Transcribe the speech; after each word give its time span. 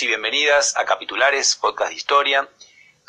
Y 0.00 0.08
bienvenidas 0.08 0.76
a 0.76 0.84
Capitulares, 0.84 1.54
podcast 1.54 1.90
de 1.90 1.94
historia. 1.94 2.48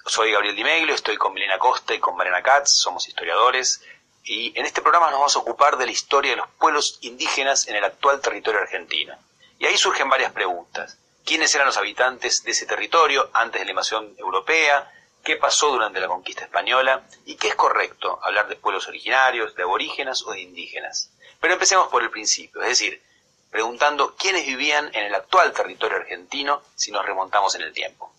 Soy 0.05 0.31
Gabriel 0.31 0.55
Dimeglio, 0.55 0.93
estoy 0.93 1.17
con 1.17 1.33
Milena 1.33 1.57
Costa 1.57 1.95
y 1.95 1.99
con 1.99 2.15
Mariana 2.15 2.43
Katz, 2.43 2.69
somos 2.69 3.07
historiadores, 3.07 3.81
y 4.23 4.57
en 4.57 4.67
este 4.67 4.83
programa 4.83 5.07
nos 5.09 5.19
vamos 5.19 5.35
a 5.35 5.39
ocupar 5.39 5.77
de 5.77 5.87
la 5.87 5.91
historia 5.91 6.31
de 6.31 6.37
los 6.37 6.47
pueblos 6.59 6.99
indígenas 7.01 7.67
en 7.67 7.75
el 7.75 7.83
actual 7.83 8.21
territorio 8.21 8.61
argentino. 8.61 9.17
Y 9.57 9.65
ahí 9.65 9.77
surgen 9.77 10.09
varias 10.09 10.31
preguntas. 10.31 10.99
¿Quiénes 11.25 11.55
eran 11.55 11.65
los 11.65 11.77
habitantes 11.77 12.43
de 12.43 12.51
ese 12.51 12.67
territorio 12.67 13.31
antes 13.33 13.61
de 13.61 13.65
la 13.65 13.71
invasión 13.71 14.13
europea? 14.17 14.91
¿Qué 15.23 15.37
pasó 15.37 15.71
durante 15.71 15.99
la 15.99 16.07
conquista 16.07 16.43
española? 16.43 17.07
¿Y 17.25 17.35
qué 17.37 17.47
es 17.47 17.55
correcto 17.55 18.19
hablar 18.21 18.47
de 18.47 18.57
pueblos 18.57 18.87
originarios, 18.87 19.55
de 19.55 19.63
aborígenas 19.63 20.23
o 20.23 20.33
de 20.33 20.41
indígenas? 20.41 21.09
Pero 21.41 21.53
empecemos 21.53 21.87
por 21.87 22.03
el 22.03 22.11
principio, 22.11 22.61
es 22.61 22.69
decir, 22.69 23.01
preguntando 23.55 24.15
quiénes 24.17 24.45
vivían 24.45 24.91
en 24.93 25.05
el 25.05 25.15
actual 25.15 25.53
territorio 25.53 25.95
argentino 25.95 26.61
si 26.75 26.91
nos 26.91 27.05
remontamos 27.05 27.55
en 27.55 27.61
el 27.61 27.71
tiempo. 27.71 28.11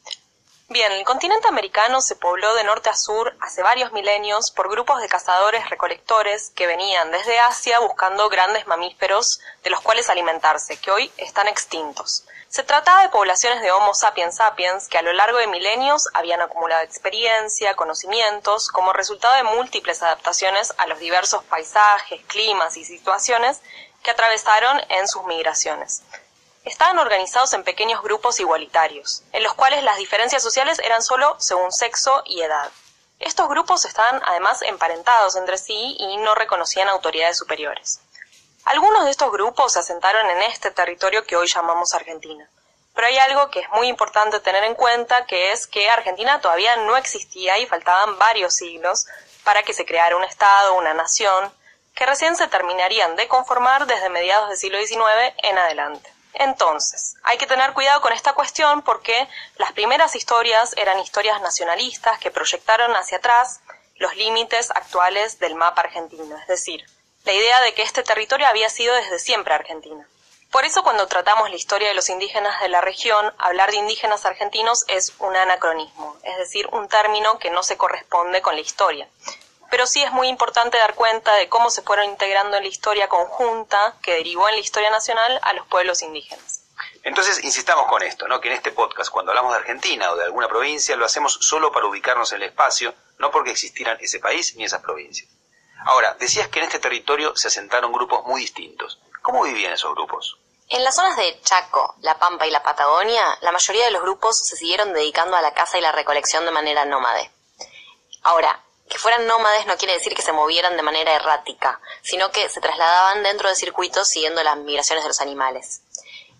Bien, 0.70 0.90
el 0.92 1.04
continente 1.04 1.46
americano 1.46 2.00
se 2.00 2.16
pobló 2.16 2.54
de 2.54 2.64
norte 2.64 2.88
a 2.88 2.96
sur 2.96 3.36
hace 3.40 3.62
varios 3.62 3.92
milenios 3.92 4.50
por 4.50 4.70
grupos 4.70 5.02
de 5.02 5.08
cazadores 5.08 5.68
recolectores 5.68 6.52
que 6.56 6.66
venían 6.66 7.10
desde 7.10 7.38
Asia 7.38 7.78
buscando 7.80 8.30
grandes 8.30 8.66
mamíferos 8.66 9.40
de 9.62 9.68
los 9.68 9.82
cuales 9.82 10.08
alimentarse, 10.08 10.80
que 10.80 10.90
hoy 10.90 11.12
están 11.18 11.48
extintos. 11.48 12.24
Se 12.48 12.62
trataba 12.62 13.02
de 13.02 13.10
poblaciones 13.10 13.60
de 13.60 13.70
Homo 13.70 13.92
sapiens 13.92 14.36
sapiens 14.36 14.88
que 14.88 14.96
a 14.96 15.02
lo 15.02 15.12
largo 15.12 15.36
de 15.36 15.48
milenios 15.48 16.08
habían 16.14 16.40
acumulado 16.40 16.82
experiencia, 16.82 17.76
conocimientos, 17.76 18.70
como 18.70 18.94
resultado 18.94 19.34
de 19.34 19.42
múltiples 19.42 20.02
adaptaciones 20.02 20.72
a 20.78 20.86
los 20.86 20.98
diversos 20.98 21.44
paisajes, 21.44 22.24
climas 22.26 22.78
y 22.78 22.86
situaciones 22.86 23.60
que 24.06 24.12
atravesaron 24.12 24.80
en 24.88 25.08
sus 25.08 25.24
migraciones. 25.24 26.02
Estaban 26.64 26.96
organizados 27.00 27.52
en 27.54 27.64
pequeños 27.64 28.00
grupos 28.02 28.38
igualitarios, 28.38 29.24
en 29.32 29.42
los 29.42 29.54
cuales 29.54 29.82
las 29.82 29.98
diferencias 29.98 30.44
sociales 30.44 30.78
eran 30.78 31.02
solo 31.02 31.34
según 31.40 31.72
sexo 31.72 32.22
y 32.24 32.40
edad. 32.40 32.70
Estos 33.18 33.48
grupos 33.48 33.84
estaban 33.84 34.22
además 34.24 34.62
emparentados 34.62 35.34
entre 35.34 35.58
sí 35.58 35.96
y 35.98 36.18
no 36.18 36.36
reconocían 36.36 36.88
autoridades 36.88 37.36
superiores. 37.36 37.98
Algunos 38.64 39.06
de 39.06 39.10
estos 39.10 39.32
grupos 39.32 39.72
se 39.72 39.80
asentaron 39.80 40.30
en 40.30 40.42
este 40.42 40.70
territorio 40.70 41.26
que 41.26 41.34
hoy 41.34 41.48
llamamos 41.48 41.92
Argentina. 41.92 42.48
Pero 42.94 43.08
hay 43.08 43.18
algo 43.18 43.50
que 43.50 43.58
es 43.58 43.68
muy 43.70 43.88
importante 43.88 44.38
tener 44.38 44.62
en 44.62 44.76
cuenta, 44.76 45.26
que 45.26 45.50
es 45.50 45.66
que 45.66 45.90
Argentina 45.90 46.40
todavía 46.40 46.76
no 46.76 46.96
existía 46.96 47.58
y 47.58 47.66
faltaban 47.66 48.16
varios 48.18 48.54
siglos 48.54 49.06
para 49.42 49.64
que 49.64 49.74
se 49.74 49.84
creara 49.84 50.16
un 50.16 50.22
Estado, 50.22 50.74
una 50.74 50.94
nación, 50.94 51.52
que 51.96 52.06
recién 52.06 52.36
se 52.36 52.46
terminarían 52.46 53.16
de 53.16 53.26
conformar 53.26 53.86
desde 53.86 54.10
mediados 54.10 54.50
del 54.50 54.58
siglo 54.58 54.78
XIX 54.78 55.34
en 55.38 55.58
adelante. 55.58 56.12
Entonces, 56.34 57.14
hay 57.22 57.38
que 57.38 57.46
tener 57.46 57.72
cuidado 57.72 58.02
con 58.02 58.12
esta 58.12 58.34
cuestión 58.34 58.82
porque 58.82 59.26
las 59.56 59.72
primeras 59.72 60.14
historias 60.14 60.74
eran 60.76 60.98
historias 60.98 61.40
nacionalistas 61.40 62.18
que 62.18 62.30
proyectaron 62.30 62.94
hacia 62.94 63.16
atrás 63.16 63.60
los 63.96 64.14
límites 64.14 64.70
actuales 64.72 65.38
del 65.38 65.54
mapa 65.54 65.80
argentino, 65.80 66.36
es 66.36 66.46
decir, 66.46 66.84
la 67.24 67.32
idea 67.32 67.62
de 67.62 67.72
que 67.72 67.82
este 67.82 68.02
territorio 68.02 68.46
había 68.46 68.68
sido 68.68 68.94
desde 68.94 69.18
siempre 69.18 69.54
Argentina. 69.54 70.06
Por 70.50 70.66
eso 70.66 70.82
cuando 70.82 71.08
tratamos 71.08 71.48
la 71.48 71.56
historia 71.56 71.88
de 71.88 71.94
los 71.94 72.10
indígenas 72.10 72.60
de 72.60 72.68
la 72.68 72.82
región, 72.82 73.34
hablar 73.38 73.70
de 73.70 73.78
indígenas 73.78 74.26
argentinos 74.26 74.84
es 74.88 75.14
un 75.18 75.34
anacronismo, 75.34 76.14
es 76.22 76.36
decir, 76.36 76.68
un 76.72 76.88
término 76.88 77.38
que 77.38 77.50
no 77.50 77.62
se 77.62 77.78
corresponde 77.78 78.42
con 78.42 78.54
la 78.54 78.60
historia 78.60 79.08
pero 79.70 79.86
sí 79.86 80.02
es 80.02 80.12
muy 80.12 80.28
importante 80.28 80.78
dar 80.78 80.94
cuenta 80.94 81.34
de 81.34 81.48
cómo 81.48 81.70
se 81.70 81.82
fueron 81.82 82.06
integrando 82.06 82.56
en 82.56 82.64
la 82.64 82.68
historia 82.68 83.08
conjunta 83.08 83.96
que 84.02 84.14
derivó 84.14 84.48
en 84.48 84.56
la 84.56 84.60
historia 84.60 84.90
nacional 84.90 85.38
a 85.42 85.52
los 85.52 85.66
pueblos 85.66 86.02
indígenas. 86.02 86.62
Entonces, 87.02 87.42
insistamos 87.44 87.86
con 87.86 88.02
esto, 88.02 88.26
¿no? 88.28 88.40
que 88.40 88.48
en 88.48 88.54
este 88.54 88.72
podcast, 88.72 89.10
cuando 89.10 89.30
hablamos 89.30 89.52
de 89.52 89.58
Argentina 89.58 90.10
o 90.10 90.16
de 90.16 90.24
alguna 90.24 90.48
provincia, 90.48 90.96
lo 90.96 91.06
hacemos 91.06 91.38
solo 91.40 91.72
para 91.72 91.86
ubicarnos 91.86 92.32
en 92.32 92.42
el 92.42 92.48
espacio, 92.48 92.94
no 93.18 93.30
porque 93.30 93.52
existieran 93.52 93.96
ese 94.00 94.18
país 94.18 94.56
ni 94.56 94.64
esas 94.64 94.82
provincias. 94.82 95.30
Ahora, 95.84 96.16
decías 96.18 96.48
que 96.48 96.58
en 96.58 96.64
este 96.64 96.80
territorio 96.80 97.36
se 97.36 97.48
asentaron 97.48 97.92
grupos 97.92 98.24
muy 98.24 98.40
distintos. 98.40 98.98
¿Cómo 99.22 99.44
vivían 99.44 99.72
esos 99.72 99.94
grupos? 99.94 100.36
En 100.68 100.82
las 100.82 100.96
zonas 100.96 101.16
de 101.16 101.40
Chaco, 101.42 101.94
La 102.00 102.18
Pampa 102.18 102.46
y 102.46 102.50
la 102.50 102.62
Patagonia, 102.62 103.22
la 103.40 103.52
mayoría 103.52 103.84
de 103.84 103.92
los 103.92 104.02
grupos 104.02 104.44
se 104.44 104.56
siguieron 104.56 104.92
dedicando 104.92 105.36
a 105.36 105.42
la 105.42 105.54
caza 105.54 105.78
y 105.78 105.80
la 105.80 105.92
recolección 105.92 106.44
de 106.44 106.50
manera 106.50 106.84
nómade. 106.84 107.30
Ahora, 108.24 108.65
que 108.88 108.98
fueran 108.98 109.26
nómades 109.26 109.66
no 109.66 109.76
quiere 109.76 109.94
decir 109.94 110.14
que 110.14 110.22
se 110.22 110.32
movieran 110.32 110.76
de 110.76 110.82
manera 110.82 111.14
errática, 111.14 111.80
sino 112.02 112.30
que 112.30 112.48
se 112.48 112.60
trasladaban 112.60 113.22
dentro 113.22 113.48
de 113.48 113.56
circuitos 113.56 114.08
siguiendo 114.08 114.42
las 114.42 114.56
migraciones 114.56 115.04
de 115.04 115.08
los 115.08 115.20
animales. 115.20 115.82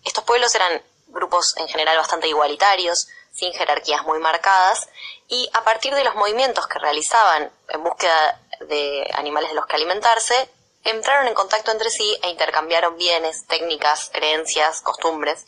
Estos 0.04 0.24
pueblos 0.24 0.54
eran 0.54 0.82
grupos 1.08 1.56
en 1.56 1.68
general 1.68 1.96
bastante 1.96 2.28
igualitarios, 2.28 3.08
sin 3.32 3.52
jerarquías 3.52 4.04
muy 4.04 4.18
marcadas, 4.18 4.88
y 5.28 5.48
a 5.52 5.64
partir 5.64 5.94
de 5.94 6.04
los 6.04 6.14
movimientos 6.14 6.66
que 6.68 6.78
realizaban 6.78 7.50
en 7.68 7.82
búsqueda 7.82 8.40
de 8.60 9.10
animales 9.14 9.50
de 9.50 9.56
los 9.56 9.66
que 9.66 9.76
alimentarse, 9.76 10.48
entraron 10.84 11.26
en 11.26 11.34
contacto 11.34 11.72
entre 11.72 11.90
sí 11.90 12.16
e 12.22 12.30
intercambiaron 12.30 12.96
bienes, 12.96 13.46
técnicas, 13.46 14.10
creencias, 14.12 14.80
costumbres. 14.80 15.44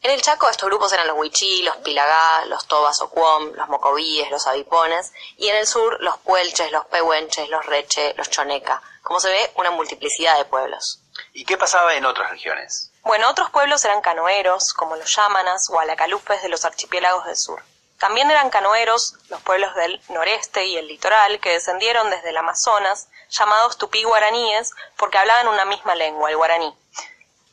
En 0.00 0.12
el 0.12 0.22
Chaco 0.22 0.48
estos 0.48 0.68
grupos 0.68 0.92
eran 0.92 1.08
los 1.08 1.18
Huichí, 1.18 1.62
los 1.64 1.76
Pilagá, 1.78 2.44
los 2.46 2.68
Tobas 2.68 3.00
o 3.00 3.10
Cuom, 3.10 3.52
los 3.54 3.68
Mocovíes, 3.68 4.30
los 4.30 4.46
Avipones, 4.46 5.12
y 5.36 5.48
en 5.48 5.56
el 5.56 5.66
sur 5.66 5.96
los 6.00 6.18
Puelches, 6.18 6.70
los 6.70 6.86
Pehuenches, 6.86 7.48
los 7.48 7.66
Reche, 7.66 8.14
los 8.16 8.30
Choneca. 8.30 8.80
Como 9.02 9.18
se 9.18 9.28
ve, 9.28 9.50
una 9.56 9.72
multiplicidad 9.72 10.38
de 10.38 10.44
pueblos. 10.44 11.00
¿Y 11.32 11.44
qué 11.44 11.56
pasaba 11.56 11.94
en 11.94 12.06
otras 12.06 12.30
regiones? 12.30 12.92
Bueno, 13.02 13.28
otros 13.28 13.50
pueblos 13.50 13.84
eran 13.84 14.00
canoeros, 14.00 14.72
como 14.72 14.94
los 14.94 15.16
Yámanas 15.16 15.68
o 15.70 15.80
Alacalupes 15.80 16.42
de 16.42 16.48
los 16.48 16.64
archipiélagos 16.64 17.26
del 17.26 17.36
sur. 17.36 17.62
También 17.98 18.30
eran 18.30 18.50
canoeros 18.50 19.16
los 19.28 19.42
pueblos 19.42 19.74
del 19.74 20.00
noreste 20.10 20.64
y 20.66 20.76
el 20.76 20.86
litoral 20.86 21.40
que 21.40 21.50
descendieron 21.50 22.08
desde 22.10 22.30
el 22.30 22.36
Amazonas, 22.36 23.08
llamados 23.30 23.76
tupí 23.76 24.04
guaraníes, 24.04 24.70
porque 24.96 25.18
hablaban 25.18 25.48
una 25.48 25.64
misma 25.64 25.96
lengua, 25.96 26.30
el 26.30 26.36
guaraní. 26.36 26.72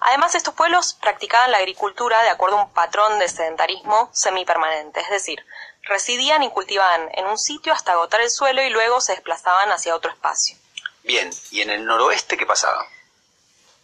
Además, 0.08 0.36
estos 0.36 0.54
pueblos 0.54 0.94
practicaban 1.02 1.50
la 1.50 1.58
agricultura 1.58 2.22
de 2.22 2.30
acuerdo 2.30 2.60
a 2.60 2.64
un 2.66 2.70
patrón 2.70 3.18
de 3.18 3.28
sedentarismo 3.28 4.12
semipermanente, 4.14 5.00
es 5.00 5.10
decir, 5.10 5.44
residían 5.82 6.44
y 6.44 6.52
cultivaban 6.52 7.10
en 7.14 7.26
un 7.26 7.40
sitio 7.40 7.74
hasta 7.74 7.94
agotar 7.94 8.22
el 8.22 8.30
suelo 8.30 8.62
y 8.62 8.70
luego 8.70 9.02
se 9.02 9.14
desplazaban 9.14 9.72
hacia 9.72 9.96
otro 9.96 10.12
espacio. 10.12 10.58
Bien, 11.02 11.32
¿y 11.50 11.62
en 11.62 11.72
el 11.72 11.86
noroeste 11.86 12.38
qué 12.38 12.46
pasaba? 12.46 12.86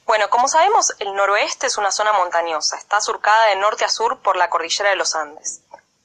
Bueno, 0.06 0.30
como 0.30 0.48
sabemos, 0.48 0.94
el 1.00 1.12
noroeste 1.16 1.66
es 1.66 1.80
una 1.80 1.92
zona 1.92 2.14
montañosa, 2.14 2.78
está 2.78 3.02
surcada 3.02 3.48
de 3.48 3.56
norte 3.56 3.84
a 3.84 3.90
sur 3.90 4.20
por 4.20 4.38
la 4.38 4.52
cordillera 4.52 4.92
de 4.92 4.98
los 4.98 5.16
Andes. 5.16 5.62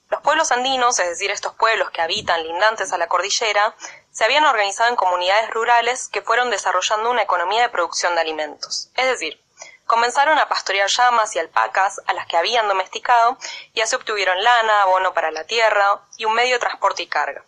Los 0.08 0.22
pueblos 0.22 0.50
andinos, 0.50 0.98
es 0.98 1.10
decir, 1.10 1.30
estos 1.30 1.52
pueblos 1.56 1.90
que 1.90 2.00
habitan 2.00 2.42
lindantes 2.42 2.90
a 2.90 2.96
la 2.96 3.08
cordillera, 3.08 3.74
se 4.12 4.24
habían 4.24 4.46
organizado 4.46 4.88
en 4.88 4.96
comunidades 4.96 5.50
rurales 5.50 6.08
que 6.08 6.22
fueron 6.22 6.48
desarrollando 6.48 7.10
una 7.10 7.22
economía 7.22 7.60
de 7.60 7.68
producción 7.68 8.14
de 8.14 8.22
alimentos. 8.22 8.88
Es 8.94 9.04
decir, 9.04 9.42
Comenzaron 9.86 10.36
a 10.38 10.48
pastorear 10.48 10.88
llamas 10.88 11.36
y 11.36 11.38
alpacas 11.38 12.00
a 12.06 12.12
las 12.12 12.26
que 12.26 12.36
habían 12.36 12.66
domesticado 12.66 13.38
y 13.72 13.80
así 13.80 13.94
obtuvieron 13.94 14.42
lana, 14.42 14.82
abono 14.82 15.14
para 15.14 15.30
la 15.30 15.44
tierra 15.44 16.00
y 16.16 16.24
un 16.24 16.34
medio 16.34 16.54
de 16.54 16.60
transporte 16.60 17.04
y 17.04 17.06
carga. 17.06 17.44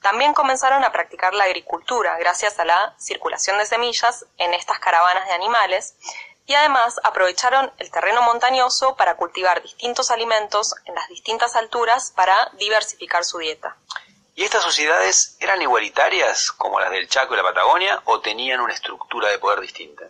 También 0.00 0.32
comenzaron 0.32 0.84
a 0.84 0.92
practicar 0.92 1.34
la 1.34 1.44
agricultura 1.44 2.16
gracias 2.18 2.58
a 2.60 2.64
la 2.64 2.94
circulación 2.98 3.58
de 3.58 3.66
semillas 3.66 4.26
en 4.38 4.54
estas 4.54 4.78
caravanas 4.78 5.26
de 5.26 5.32
animales 5.32 5.94
y 6.46 6.54
además 6.54 7.00
aprovecharon 7.02 7.72
el 7.78 7.90
terreno 7.90 8.22
montañoso 8.22 8.96
para 8.96 9.16
cultivar 9.16 9.62
distintos 9.62 10.10
alimentos 10.10 10.74
en 10.84 10.94
las 10.94 11.08
distintas 11.08 11.56
alturas 11.56 12.12
para 12.14 12.50
diversificar 12.58 13.24
su 13.24 13.38
dieta. 13.38 13.76
¿Y 14.34 14.44
estas 14.44 14.62
sociedades 14.62 15.36
eran 15.40 15.60
igualitarias 15.60 16.52
como 16.52 16.80
las 16.80 16.90
del 16.90 17.08
Chaco 17.08 17.34
y 17.34 17.36
la 17.36 17.42
Patagonia 17.42 18.00
o 18.04 18.20
tenían 18.20 18.60
una 18.60 18.72
estructura 18.72 19.28
de 19.28 19.38
poder 19.38 19.60
distinta? 19.60 20.04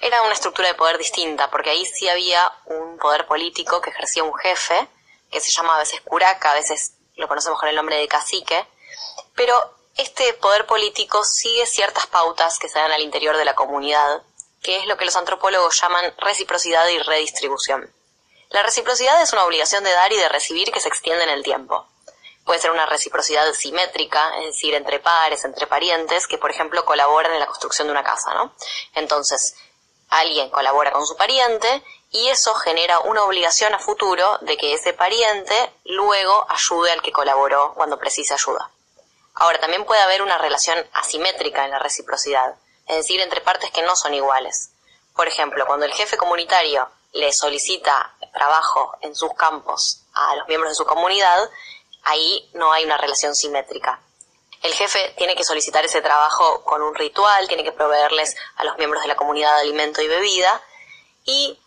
Era 0.00 0.22
una 0.22 0.34
estructura 0.34 0.68
de 0.68 0.74
poder 0.74 0.98
distinta, 0.98 1.50
porque 1.50 1.70
ahí 1.70 1.86
sí 1.86 2.08
había 2.08 2.52
un 2.66 2.98
poder 2.98 3.26
político 3.26 3.80
que 3.80 3.90
ejercía 3.90 4.24
un 4.24 4.34
jefe, 4.34 4.88
que 5.30 5.40
se 5.40 5.50
llama 5.50 5.76
a 5.76 5.78
veces 5.78 6.00
curaca, 6.02 6.52
a 6.52 6.54
veces 6.54 6.92
lo 7.16 7.28
conocemos 7.28 7.58
con 7.58 7.68
el 7.68 7.76
nombre 7.76 7.96
de 7.96 8.08
cacique, 8.08 8.66
pero 9.34 9.54
este 9.96 10.34
poder 10.34 10.66
político 10.66 11.24
sigue 11.24 11.66
ciertas 11.66 12.06
pautas 12.06 12.58
que 12.58 12.68
se 12.68 12.78
dan 12.78 12.92
al 12.92 13.00
interior 13.00 13.36
de 13.36 13.44
la 13.44 13.54
comunidad, 13.54 14.22
que 14.62 14.78
es 14.78 14.86
lo 14.86 14.96
que 14.96 15.06
los 15.06 15.16
antropólogos 15.16 15.80
llaman 15.80 16.14
reciprocidad 16.18 16.86
y 16.88 16.98
redistribución. 16.98 17.90
La 18.50 18.62
reciprocidad 18.62 19.20
es 19.22 19.32
una 19.32 19.44
obligación 19.44 19.82
de 19.84 19.92
dar 19.92 20.12
y 20.12 20.16
de 20.16 20.28
recibir 20.28 20.70
que 20.70 20.80
se 20.80 20.88
extiende 20.88 21.24
en 21.24 21.30
el 21.30 21.42
tiempo. 21.42 21.86
Puede 22.44 22.60
ser 22.60 22.70
una 22.70 22.86
reciprocidad 22.86 23.52
simétrica, 23.54 24.38
es 24.38 24.46
decir, 24.46 24.74
entre 24.74 25.00
pares, 25.00 25.44
entre 25.44 25.66
parientes, 25.66 26.28
que 26.28 26.38
por 26.38 26.50
ejemplo 26.50 26.84
colaboran 26.84 27.32
en 27.32 27.40
la 27.40 27.46
construcción 27.46 27.88
de 27.88 27.92
una 27.92 28.04
casa, 28.04 28.34
¿no? 28.34 28.54
Entonces, 28.94 29.56
alguien 30.08 30.50
colabora 30.50 30.92
con 30.92 31.06
su 31.06 31.16
pariente 31.16 31.82
y 32.10 32.28
eso 32.28 32.54
genera 32.54 33.00
una 33.00 33.24
obligación 33.24 33.74
a 33.74 33.78
futuro 33.78 34.38
de 34.42 34.56
que 34.56 34.74
ese 34.74 34.92
pariente 34.92 35.72
luego 35.84 36.46
ayude 36.48 36.92
al 36.92 37.02
que 37.02 37.12
colaboró 37.12 37.74
cuando 37.74 37.98
precise 37.98 38.34
ayuda. 38.34 38.70
Ahora, 39.34 39.60
también 39.60 39.84
puede 39.84 40.00
haber 40.00 40.22
una 40.22 40.38
relación 40.38 40.78
asimétrica 40.94 41.64
en 41.64 41.70
la 41.70 41.78
reciprocidad, 41.78 42.54
es 42.86 42.96
decir, 42.96 43.20
entre 43.20 43.42
partes 43.42 43.70
que 43.70 43.82
no 43.82 43.94
son 43.96 44.14
iguales. 44.14 44.70
Por 45.14 45.28
ejemplo, 45.28 45.66
cuando 45.66 45.84
el 45.84 45.92
jefe 45.92 46.16
comunitario 46.16 46.88
le 47.12 47.32
solicita 47.32 48.14
trabajo 48.32 48.96
en 49.00 49.14
sus 49.14 49.34
campos 49.34 50.02
a 50.14 50.36
los 50.36 50.48
miembros 50.48 50.70
de 50.70 50.76
su 50.76 50.86
comunidad, 50.86 51.50
ahí 52.04 52.48
no 52.54 52.72
hay 52.72 52.84
una 52.84 52.96
relación 52.96 53.34
simétrica. 53.34 54.00
El 54.62 54.74
jefe 54.74 55.14
tiene 55.16 55.36
que 55.36 55.44
solicitar 55.44 55.84
ese 55.84 56.02
trabajo 56.02 56.64
con 56.64 56.82
un 56.82 56.94
ritual, 56.94 57.46
tiene 57.48 57.64
que 57.64 57.72
proveerles 57.72 58.34
a 58.56 58.64
los 58.64 58.76
miembros 58.78 59.02
de 59.02 59.08
la 59.08 59.16
comunidad 59.16 59.58
alimento 59.58 60.02
y 60.02 60.08
bebida, 60.08 60.62
y 61.24 61.58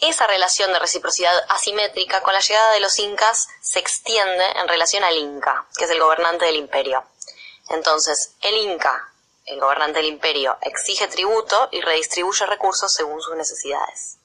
esa 0.00 0.26
relación 0.26 0.72
de 0.72 0.80
reciprocidad 0.80 1.32
asimétrica 1.48 2.22
con 2.22 2.32
la 2.32 2.40
llegada 2.40 2.72
de 2.72 2.80
los 2.80 2.98
incas 2.98 3.48
se 3.60 3.78
extiende 3.78 4.44
en 4.56 4.66
relación 4.66 5.04
al 5.04 5.16
inca, 5.16 5.66
que 5.76 5.84
es 5.84 5.90
el 5.90 6.00
gobernante 6.00 6.44
del 6.44 6.56
imperio. 6.56 7.04
Entonces, 7.68 8.34
el 8.40 8.56
inca, 8.56 9.12
el 9.46 9.60
gobernante 9.60 10.00
del 10.00 10.08
imperio, 10.08 10.58
exige 10.60 11.06
tributo 11.06 11.68
y 11.70 11.80
redistribuye 11.80 12.46
recursos 12.46 12.92
según 12.92 13.20
sus 13.22 13.36
necesidades. 13.36 14.18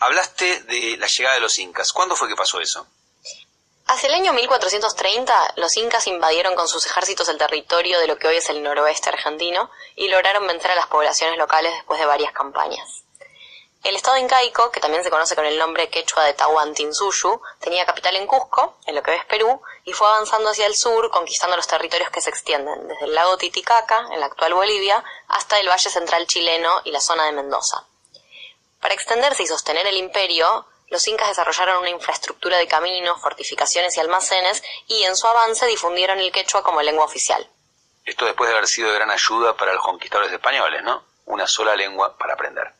Hablaste 0.00 0.60
de 0.62 0.96
la 0.98 1.06
llegada 1.06 1.36
de 1.36 1.40
los 1.40 1.58
incas. 1.58 1.92
¿Cuándo 1.92 2.16
fue 2.16 2.28
que 2.28 2.36
pasó 2.36 2.60
eso? 2.60 2.86
Hacia 3.86 4.08
el 4.08 4.14
año 4.14 4.32
1430, 4.32 5.54
los 5.56 5.76
incas 5.76 6.06
invadieron 6.06 6.54
con 6.54 6.68
sus 6.68 6.86
ejércitos 6.86 7.28
el 7.28 7.36
territorio 7.36 7.98
de 7.98 8.06
lo 8.06 8.16
que 8.16 8.28
hoy 8.28 8.36
es 8.36 8.48
el 8.48 8.62
noroeste 8.62 9.10
argentino 9.10 9.70
y 9.94 10.08
lograron 10.08 10.46
vencer 10.46 10.70
a 10.70 10.74
las 10.74 10.86
poblaciones 10.86 11.36
locales 11.36 11.74
después 11.74 12.00
de 12.00 12.06
varias 12.06 12.32
campañas. 12.32 13.04
El 13.82 13.94
estado 13.94 14.16
incaico, 14.16 14.70
que 14.70 14.80
también 14.80 15.04
se 15.04 15.10
conoce 15.10 15.36
con 15.36 15.44
el 15.44 15.58
nombre 15.58 15.90
quechua 15.90 16.24
de 16.24 16.32
Tahuantinsuyu, 16.32 17.42
tenía 17.60 17.84
capital 17.84 18.16
en 18.16 18.26
Cusco, 18.26 18.78
en 18.86 18.94
lo 18.94 19.02
que 19.02 19.14
es 19.14 19.26
Perú, 19.26 19.60
y 19.84 19.92
fue 19.92 20.08
avanzando 20.08 20.48
hacia 20.48 20.64
el 20.64 20.74
sur, 20.74 21.10
conquistando 21.10 21.54
los 21.54 21.66
territorios 21.66 22.08
que 22.08 22.22
se 22.22 22.30
extienden 22.30 22.88
desde 22.88 23.04
el 23.04 23.14
lago 23.14 23.36
Titicaca, 23.36 24.06
en 24.10 24.20
la 24.20 24.26
actual 24.26 24.54
Bolivia, 24.54 25.04
hasta 25.28 25.60
el 25.60 25.68
valle 25.68 25.90
central 25.90 26.26
chileno 26.26 26.80
y 26.84 26.90
la 26.92 27.02
zona 27.02 27.26
de 27.26 27.32
Mendoza. 27.32 27.84
Para 28.80 28.94
extenderse 28.94 29.42
y 29.42 29.46
sostener 29.46 29.86
el 29.86 29.98
imperio, 29.98 30.64
los 30.94 31.08
incas 31.08 31.26
desarrollaron 31.26 31.78
una 31.78 31.90
infraestructura 31.90 32.56
de 32.56 32.68
caminos, 32.68 33.20
fortificaciones 33.20 33.96
y 33.96 34.00
almacenes, 34.00 34.62
y 34.86 35.02
en 35.02 35.16
su 35.16 35.26
avance 35.26 35.66
difundieron 35.66 36.20
el 36.20 36.30
quechua 36.30 36.62
como 36.62 36.80
lengua 36.82 37.04
oficial. 37.04 37.50
Esto 38.04 38.26
después 38.26 38.48
de 38.48 38.54
haber 38.54 38.68
sido 38.68 38.90
de 38.90 38.94
gran 38.94 39.10
ayuda 39.10 39.56
para 39.56 39.72
los 39.72 39.82
conquistadores 39.82 40.32
españoles, 40.32 40.84
¿no? 40.84 41.02
Una 41.24 41.48
sola 41.48 41.74
lengua 41.74 42.16
para 42.16 42.34
aprender. 42.34 42.72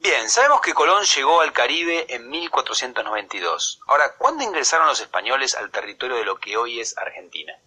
Bien, 0.00 0.28
sabemos 0.28 0.60
que 0.60 0.74
Colón 0.74 1.04
llegó 1.04 1.40
al 1.40 1.54
Caribe 1.54 2.04
en 2.10 2.28
1492. 2.28 3.80
Ahora, 3.86 4.16
¿cuándo 4.18 4.44
ingresaron 4.44 4.86
los 4.86 5.00
españoles 5.00 5.54
al 5.54 5.70
territorio 5.70 6.16
de 6.16 6.26
lo 6.26 6.38
que 6.38 6.58
hoy 6.58 6.78
es 6.78 6.98
Argentina? 6.98 7.58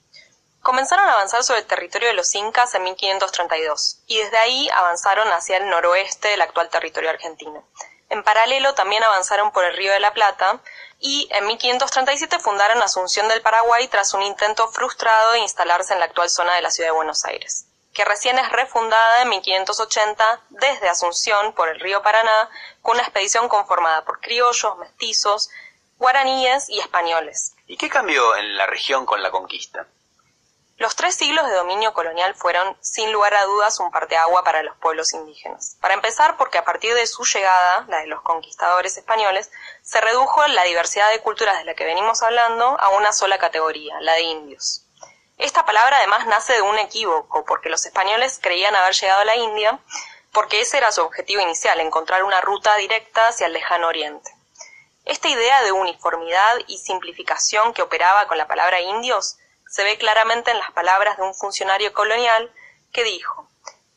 Comenzaron 0.61 1.09
a 1.09 1.13
avanzar 1.13 1.43
sobre 1.43 1.61
el 1.61 1.65
territorio 1.65 2.09
de 2.09 2.13
los 2.13 2.35
incas 2.35 2.75
en 2.75 2.83
1532 2.83 3.99
y 4.05 4.19
desde 4.19 4.37
ahí 4.37 4.69
avanzaron 4.69 5.27
hacia 5.29 5.57
el 5.57 5.69
noroeste 5.69 6.27
del 6.27 6.41
actual 6.41 6.69
territorio 6.69 7.09
argentino. 7.09 7.67
En 8.09 8.23
paralelo 8.23 8.75
también 8.75 9.03
avanzaron 9.03 9.51
por 9.51 9.65
el 9.65 9.75
río 9.75 9.91
de 9.91 9.99
la 9.99 10.13
Plata 10.13 10.61
y 10.99 11.27
en 11.31 11.47
1537 11.47 12.39
fundaron 12.39 12.83
Asunción 12.83 13.27
del 13.27 13.41
Paraguay 13.41 13.87
tras 13.87 14.13
un 14.13 14.21
intento 14.21 14.67
frustrado 14.67 15.31
de 15.31 15.39
instalarse 15.39 15.93
en 15.93 15.99
la 15.99 16.05
actual 16.05 16.29
zona 16.29 16.53
de 16.55 16.61
la 16.61 16.69
ciudad 16.69 16.89
de 16.89 16.95
Buenos 16.95 17.25
Aires 17.25 17.65
que 17.93 18.05
recién 18.05 18.39
es 18.39 18.49
refundada 18.51 19.21
en 19.21 19.29
1580 19.29 20.41
desde 20.49 20.89
Asunción 20.89 21.53
por 21.53 21.69
el 21.69 21.79
río 21.79 22.01
Paraná, 22.01 22.49
con 22.81 22.95
una 22.95 23.03
expedición 23.03 23.49
conformada 23.49 24.05
por 24.05 24.21
criollos, 24.21 24.77
mestizos, 24.77 25.49
guaraníes 25.97 26.69
y 26.69 26.79
españoles. 26.79 27.53
¿Y 27.67 27.77
qué 27.77 27.89
cambió 27.89 28.35
en 28.37 28.55
la 28.55 28.65
región 28.65 29.05
con 29.05 29.21
la 29.21 29.29
conquista? 29.29 29.87
Los 30.81 30.95
tres 30.95 31.13
siglos 31.13 31.47
de 31.47 31.53
dominio 31.53 31.93
colonial 31.93 32.33
fueron, 32.33 32.75
sin 32.81 33.11
lugar 33.11 33.35
a 33.35 33.43
dudas, 33.43 33.79
un 33.79 33.91
parteagua 33.91 34.43
para 34.43 34.63
los 34.63 34.75
pueblos 34.77 35.13
indígenas. 35.13 35.77
Para 35.79 35.93
empezar, 35.93 36.37
porque 36.37 36.57
a 36.57 36.65
partir 36.65 36.95
de 36.95 37.05
su 37.05 37.23
llegada, 37.23 37.85
la 37.87 37.99
de 37.99 38.07
los 38.07 38.23
conquistadores 38.23 38.97
españoles, 38.97 39.51
se 39.83 40.01
redujo 40.01 40.47
la 40.47 40.63
diversidad 40.63 41.11
de 41.11 41.19
culturas 41.19 41.59
de 41.59 41.65
la 41.65 41.75
que 41.75 41.85
venimos 41.85 42.23
hablando 42.23 42.79
a 42.79 42.89
una 42.97 43.13
sola 43.13 43.37
categoría, 43.37 44.01
la 44.01 44.13
de 44.13 44.21
indios. 44.23 44.87
Esta 45.37 45.67
palabra 45.67 45.97
además 45.97 46.25
nace 46.25 46.53
de 46.53 46.63
un 46.63 46.79
equívoco, 46.79 47.45
porque 47.45 47.69
los 47.69 47.85
españoles 47.85 48.39
creían 48.41 48.75
haber 48.75 48.95
llegado 48.95 49.21
a 49.21 49.25
la 49.25 49.35
India, 49.35 49.79
porque 50.33 50.61
ese 50.61 50.79
era 50.79 50.91
su 50.91 51.01
objetivo 51.01 51.43
inicial, 51.43 51.79
encontrar 51.79 52.23
una 52.23 52.41
ruta 52.41 52.75
directa 52.77 53.27
hacia 53.27 53.45
el 53.45 53.53
lejano 53.53 53.87
oriente. 53.87 54.31
Esta 55.05 55.29
idea 55.29 55.61
de 55.61 55.73
uniformidad 55.73 56.57
y 56.65 56.79
simplificación 56.79 57.71
que 57.75 57.83
operaba 57.83 58.25
con 58.27 58.39
la 58.39 58.47
palabra 58.47 58.81
indios 58.81 59.37
se 59.71 59.83
ve 59.83 59.97
claramente 59.97 60.51
en 60.51 60.59
las 60.59 60.71
palabras 60.71 61.17
de 61.17 61.23
un 61.23 61.33
funcionario 61.33 61.93
colonial 61.93 62.53
que 62.91 63.03
dijo 63.03 63.47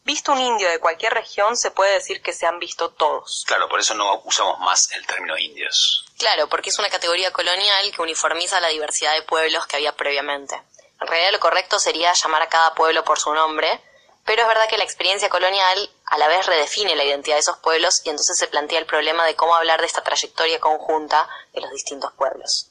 Visto 0.04 0.32
un 0.32 0.38
indio 0.38 0.68
de 0.68 0.80
cualquier 0.80 1.14
región, 1.14 1.56
se 1.56 1.70
puede 1.70 1.94
decir 1.94 2.20
que 2.20 2.34
se 2.34 2.44
han 2.44 2.58
visto 2.58 2.90
todos. 2.90 3.42
Claro, 3.46 3.70
por 3.70 3.80
eso 3.80 3.94
no 3.94 4.20
usamos 4.26 4.58
más 4.60 4.92
el 4.92 5.06
término 5.06 5.38
indios. 5.38 6.04
Claro, 6.18 6.46
porque 6.46 6.68
es 6.68 6.78
una 6.78 6.90
categoría 6.90 7.32
colonial 7.32 7.90
que 7.90 8.02
uniformiza 8.02 8.60
la 8.60 8.68
diversidad 8.68 9.14
de 9.14 9.22
pueblos 9.22 9.66
que 9.66 9.76
había 9.76 9.96
previamente. 9.96 10.60
En 11.00 11.06
realidad 11.06 11.32
lo 11.32 11.40
correcto 11.40 11.78
sería 11.78 12.12
llamar 12.12 12.42
a 12.42 12.50
cada 12.50 12.74
pueblo 12.74 13.02
por 13.02 13.18
su 13.18 13.32
nombre, 13.32 13.80
pero 14.26 14.42
es 14.42 14.48
verdad 14.48 14.68
que 14.68 14.76
la 14.76 14.84
experiencia 14.84 15.30
colonial 15.30 15.90
a 16.04 16.18
la 16.18 16.28
vez 16.28 16.44
redefine 16.44 16.94
la 16.96 17.04
identidad 17.04 17.36
de 17.36 17.40
esos 17.40 17.58
pueblos 17.58 18.02
y 18.04 18.10
entonces 18.10 18.36
se 18.36 18.46
plantea 18.46 18.80
el 18.80 18.86
problema 18.86 19.24
de 19.24 19.36
cómo 19.36 19.54
hablar 19.54 19.80
de 19.80 19.86
esta 19.86 20.02
trayectoria 20.02 20.60
conjunta 20.60 21.26
de 21.54 21.62
los 21.62 21.70
distintos 21.70 22.12
pueblos. 22.12 22.70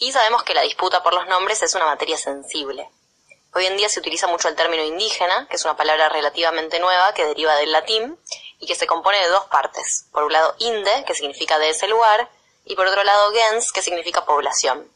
Y 0.00 0.12
sabemos 0.12 0.44
que 0.44 0.54
la 0.54 0.62
disputa 0.62 1.02
por 1.02 1.12
los 1.12 1.26
nombres 1.26 1.60
es 1.64 1.74
una 1.74 1.86
materia 1.86 2.16
sensible. 2.16 2.88
Hoy 3.52 3.66
en 3.66 3.76
día 3.76 3.88
se 3.88 3.98
utiliza 3.98 4.28
mucho 4.28 4.48
el 4.48 4.54
término 4.54 4.84
indígena, 4.84 5.48
que 5.48 5.56
es 5.56 5.64
una 5.64 5.76
palabra 5.76 6.08
relativamente 6.08 6.78
nueva 6.78 7.12
que 7.14 7.24
deriva 7.24 7.56
del 7.56 7.72
latín 7.72 8.16
y 8.60 8.66
que 8.66 8.76
se 8.76 8.86
compone 8.86 9.20
de 9.20 9.28
dos 9.28 9.46
partes. 9.46 10.06
Por 10.12 10.22
un 10.22 10.32
lado, 10.32 10.54
inde, 10.58 11.04
que 11.04 11.16
significa 11.16 11.58
de 11.58 11.70
ese 11.70 11.88
lugar, 11.88 12.30
y 12.64 12.76
por 12.76 12.86
otro 12.86 13.02
lado, 13.02 13.32
gens, 13.32 13.72
que 13.72 13.82
significa 13.82 14.24
población. 14.24 14.88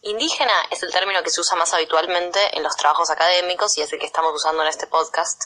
Indígena 0.00 0.54
es 0.70 0.82
el 0.82 0.90
término 0.90 1.22
que 1.22 1.30
se 1.30 1.40
usa 1.40 1.56
más 1.56 1.72
habitualmente 1.72 2.56
en 2.56 2.64
los 2.64 2.74
trabajos 2.74 3.10
académicos 3.10 3.78
y 3.78 3.82
es 3.82 3.92
el 3.92 4.00
que 4.00 4.06
estamos 4.06 4.34
usando 4.34 4.62
en 4.62 4.68
este 4.68 4.88
podcast. 4.88 5.44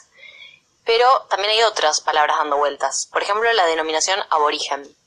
Pero 0.85 1.27
también 1.29 1.51
hay 1.51 1.61
otras 1.61 2.01
palabras 2.01 2.39
dando 2.39 2.57
vueltas. 2.57 3.07
Por 3.11 3.21
ejemplo, 3.21 3.51
la 3.53 3.65
denominación 3.67 4.19
aborigen. 4.31 4.97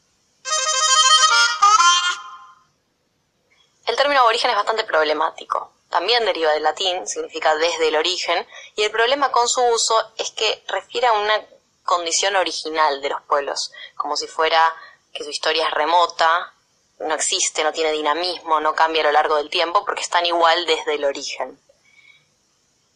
El 3.90 3.96
término 3.96 4.20
aborigen 4.20 4.50
es 4.50 4.56
bastante 4.56 4.84
problemático. 4.84 5.72
También 5.88 6.24
deriva 6.24 6.52
del 6.52 6.62
latín, 6.62 7.08
significa 7.08 7.56
desde 7.56 7.88
el 7.88 7.96
origen, 7.96 8.46
y 8.76 8.84
el 8.84 8.92
problema 8.92 9.32
con 9.32 9.48
su 9.48 9.60
uso 9.64 10.12
es 10.16 10.30
que 10.30 10.62
refiere 10.68 11.08
a 11.08 11.12
una 11.14 11.34
condición 11.82 12.36
original 12.36 13.02
de 13.02 13.08
los 13.08 13.20
pueblos, 13.22 13.72
como 13.96 14.16
si 14.16 14.28
fuera 14.28 14.72
que 15.12 15.24
su 15.24 15.30
historia 15.30 15.66
es 15.66 15.74
remota, 15.74 16.52
no 17.00 17.12
existe, 17.16 17.64
no 17.64 17.72
tiene 17.72 17.90
dinamismo, 17.90 18.60
no 18.60 18.76
cambia 18.76 19.02
a 19.02 19.06
lo 19.06 19.12
largo 19.12 19.34
del 19.34 19.50
tiempo 19.50 19.84
porque 19.84 20.02
están 20.02 20.24
igual 20.24 20.66
desde 20.66 20.94
el 20.94 21.04
origen. 21.04 21.60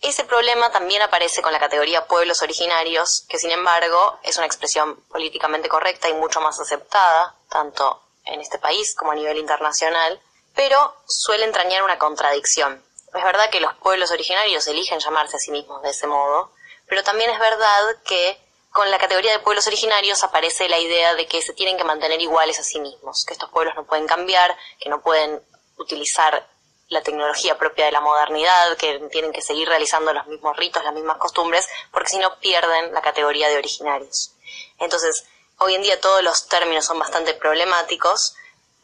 Ese 0.00 0.22
problema 0.22 0.70
también 0.70 1.02
aparece 1.02 1.42
con 1.42 1.52
la 1.52 1.58
categoría 1.58 2.06
pueblos 2.06 2.40
originarios, 2.40 3.24
que 3.28 3.40
sin 3.40 3.50
embargo 3.50 4.20
es 4.22 4.36
una 4.36 4.46
expresión 4.46 4.94
políticamente 5.08 5.68
correcta 5.68 6.08
y 6.08 6.14
mucho 6.14 6.40
más 6.40 6.60
aceptada, 6.60 7.34
tanto 7.48 8.00
en 8.26 8.40
este 8.40 8.60
país 8.60 8.94
como 8.94 9.10
a 9.10 9.16
nivel 9.16 9.38
internacional, 9.38 10.20
pero 10.54 10.94
suele 11.06 11.44
entrañar 11.44 11.82
una 11.82 11.98
contradicción. 11.98 12.82
Es 13.14 13.24
verdad 13.24 13.50
que 13.50 13.60
los 13.60 13.74
pueblos 13.74 14.10
originarios 14.10 14.66
eligen 14.66 14.98
llamarse 14.98 15.36
a 15.36 15.40
sí 15.40 15.50
mismos 15.50 15.82
de 15.82 15.90
ese 15.90 16.06
modo, 16.06 16.52
pero 16.88 17.02
también 17.02 17.30
es 17.30 17.38
verdad 17.38 17.96
que 18.04 18.38
con 18.72 18.90
la 18.90 18.98
categoría 18.98 19.32
de 19.32 19.38
pueblos 19.38 19.68
originarios 19.68 20.24
aparece 20.24 20.68
la 20.68 20.80
idea 20.80 21.14
de 21.14 21.26
que 21.26 21.40
se 21.42 21.52
tienen 21.52 21.76
que 21.76 21.84
mantener 21.84 22.20
iguales 22.20 22.58
a 22.58 22.64
sí 22.64 22.80
mismos, 22.80 23.24
que 23.24 23.34
estos 23.34 23.48
pueblos 23.50 23.74
no 23.76 23.84
pueden 23.84 24.06
cambiar, 24.06 24.56
que 24.80 24.88
no 24.88 25.00
pueden 25.00 25.40
utilizar 25.76 26.44
la 26.88 27.02
tecnología 27.02 27.56
propia 27.56 27.86
de 27.86 27.92
la 27.92 28.00
modernidad, 28.00 28.76
que 28.76 28.98
tienen 29.12 29.32
que 29.32 29.42
seguir 29.42 29.68
realizando 29.68 30.12
los 30.12 30.26
mismos 30.26 30.56
ritos, 30.56 30.82
las 30.82 30.92
mismas 30.92 31.18
costumbres, 31.18 31.68
porque 31.92 32.10
si 32.10 32.18
no 32.18 32.38
pierden 32.40 32.92
la 32.92 33.00
categoría 33.00 33.48
de 33.48 33.58
originarios. 33.58 34.32
Entonces, 34.78 35.24
hoy 35.58 35.74
en 35.74 35.82
día 35.82 36.00
todos 36.00 36.22
los 36.22 36.48
términos 36.48 36.84
son 36.84 36.98
bastante 36.98 37.34
problemáticos, 37.34 38.34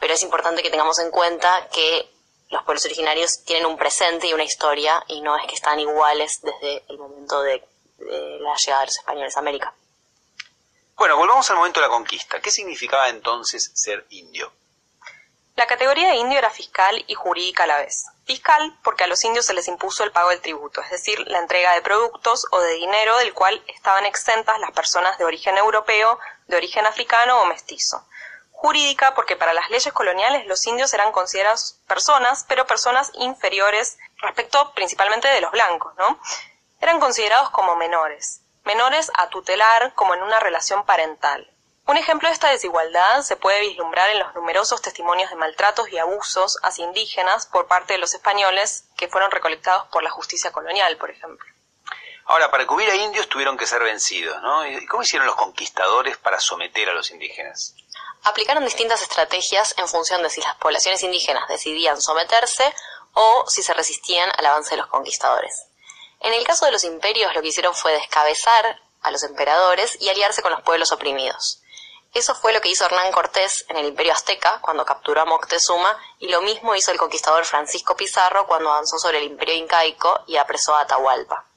pero 0.00 0.14
es 0.14 0.22
importante 0.22 0.62
que 0.62 0.70
tengamos 0.70 0.98
en 0.98 1.10
cuenta 1.10 1.68
que 1.68 2.10
los 2.48 2.64
pueblos 2.64 2.84
originarios 2.86 3.44
tienen 3.44 3.66
un 3.66 3.76
presente 3.76 4.26
y 4.26 4.32
una 4.32 4.42
historia 4.42 5.04
y 5.06 5.20
no 5.20 5.36
es 5.36 5.46
que 5.46 5.54
están 5.54 5.78
iguales 5.78 6.40
desde 6.42 6.82
el 6.88 6.98
momento 6.98 7.42
de, 7.42 7.62
de 7.98 8.38
la 8.40 8.56
llegada 8.56 8.80
de 8.80 8.86
los 8.86 8.98
españoles 8.98 9.36
a 9.36 9.40
América. 9.40 9.72
Bueno, 10.96 11.16
volvamos 11.16 11.48
al 11.50 11.56
momento 11.56 11.80
de 11.80 11.86
la 11.86 11.92
conquista. 11.92 12.40
¿Qué 12.40 12.50
significaba 12.50 13.08
entonces 13.08 13.70
ser 13.74 14.04
indio? 14.10 14.52
La 15.56 15.66
categoría 15.66 16.08
de 16.08 16.16
indio 16.16 16.38
era 16.38 16.50
fiscal 16.50 17.04
y 17.06 17.14
jurídica 17.14 17.64
a 17.64 17.66
la 17.66 17.78
vez. 17.78 18.06
Fiscal 18.24 18.78
porque 18.82 19.04
a 19.04 19.06
los 19.06 19.22
indios 19.24 19.44
se 19.44 19.54
les 19.54 19.68
impuso 19.68 20.04
el 20.04 20.12
pago 20.12 20.30
del 20.30 20.40
tributo, 20.40 20.80
es 20.80 20.90
decir, 20.90 21.18
la 21.28 21.38
entrega 21.38 21.74
de 21.74 21.82
productos 21.82 22.46
o 22.50 22.60
de 22.60 22.74
dinero 22.74 23.16
del 23.18 23.34
cual 23.34 23.62
estaban 23.68 24.06
exentas 24.06 24.58
las 24.58 24.70
personas 24.72 25.18
de 25.18 25.24
origen 25.24 25.58
europeo, 25.58 26.18
de 26.46 26.56
origen 26.56 26.86
africano 26.86 27.42
o 27.42 27.46
mestizo. 27.46 28.06
Jurídica 28.60 29.14
porque 29.14 29.36
para 29.36 29.54
las 29.54 29.70
leyes 29.70 29.90
coloniales 29.94 30.46
los 30.46 30.66
indios 30.66 30.92
eran 30.92 31.12
considerados 31.12 31.78
personas, 31.88 32.44
pero 32.46 32.66
personas 32.66 33.10
inferiores 33.14 33.96
respecto 34.18 34.72
principalmente 34.74 35.28
de 35.28 35.40
los 35.40 35.50
blancos, 35.50 35.94
¿no? 35.96 36.20
eran 36.78 37.00
considerados 37.00 37.48
como 37.48 37.76
menores, 37.76 38.42
menores 38.66 39.10
a 39.14 39.30
tutelar 39.30 39.94
como 39.94 40.14
en 40.14 40.22
una 40.22 40.40
relación 40.40 40.84
parental. 40.84 41.50
Un 41.86 41.96
ejemplo 41.96 42.28
de 42.28 42.34
esta 42.34 42.50
desigualdad 42.50 43.22
se 43.22 43.36
puede 43.36 43.60
vislumbrar 43.60 44.10
en 44.10 44.18
los 44.18 44.34
numerosos 44.34 44.82
testimonios 44.82 45.30
de 45.30 45.36
maltratos 45.36 45.88
y 45.88 45.96
abusos 45.96 46.58
hacia 46.62 46.84
indígenas 46.84 47.46
por 47.46 47.66
parte 47.66 47.94
de 47.94 47.98
los 47.98 48.12
españoles 48.12 48.84
que 48.98 49.08
fueron 49.08 49.30
recolectados 49.30 49.88
por 49.88 50.02
la 50.02 50.10
justicia 50.10 50.52
colonial, 50.52 50.98
por 50.98 51.10
ejemplo. 51.10 51.48
Ahora, 52.30 52.48
para 52.48 52.64
cubrir 52.64 52.88
a 52.88 52.94
indios 52.94 53.28
tuvieron 53.28 53.58
que 53.58 53.66
ser 53.66 53.82
vencidos, 53.82 54.40
¿no? 54.40 54.64
¿Y 54.64 54.86
cómo 54.86 55.02
hicieron 55.02 55.26
los 55.26 55.34
conquistadores 55.34 56.16
para 56.16 56.38
someter 56.38 56.88
a 56.88 56.94
los 56.94 57.10
indígenas? 57.10 57.74
Aplicaron 58.22 58.64
distintas 58.64 59.02
estrategias 59.02 59.74
en 59.78 59.88
función 59.88 60.22
de 60.22 60.30
si 60.30 60.40
las 60.40 60.54
poblaciones 60.58 61.02
indígenas 61.02 61.48
decidían 61.48 62.00
someterse 62.00 62.72
o 63.14 63.46
si 63.48 63.64
se 63.64 63.74
resistían 63.74 64.30
al 64.38 64.46
avance 64.46 64.70
de 64.70 64.76
los 64.76 64.86
conquistadores. 64.86 65.66
En 66.20 66.32
el 66.32 66.46
caso 66.46 66.66
de 66.66 66.70
los 66.70 66.84
imperios 66.84 67.34
lo 67.34 67.42
que 67.42 67.48
hicieron 67.48 67.74
fue 67.74 67.94
descabezar 67.94 68.80
a 69.02 69.10
los 69.10 69.24
emperadores 69.24 70.00
y 70.00 70.08
aliarse 70.08 70.40
con 70.40 70.52
los 70.52 70.62
pueblos 70.62 70.92
oprimidos. 70.92 71.62
Eso 72.14 72.36
fue 72.36 72.52
lo 72.52 72.60
que 72.60 72.68
hizo 72.68 72.84
Hernán 72.84 73.10
Cortés 73.10 73.64
en 73.68 73.76
el 73.76 73.86
Imperio 73.86 74.12
Azteca 74.12 74.60
cuando 74.60 74.84
capturó 74.84 75.20
a 75.22 75.24
Moctezuma 75.24 75.98
y 76.20 76.28
lo 76.28 76.42
mismo 76.42 76.76
hizo 76.76 76.92
el 76.92 76.98
conquistador 76.98 77.44
Francisco 77.44 77.96
Pizarro 77.96 78.46
cuando 78.46 78.70
avanzó 78.70 79.00
sobre 79.00 79.18
el 79.18 79.24
Imperio 79.24 79.56
Incaico 79.56 80.20
y 80.28 80.36
apresó 80.36 80.76
a 80.76 80.82
Atahualpa. 80.82 81.49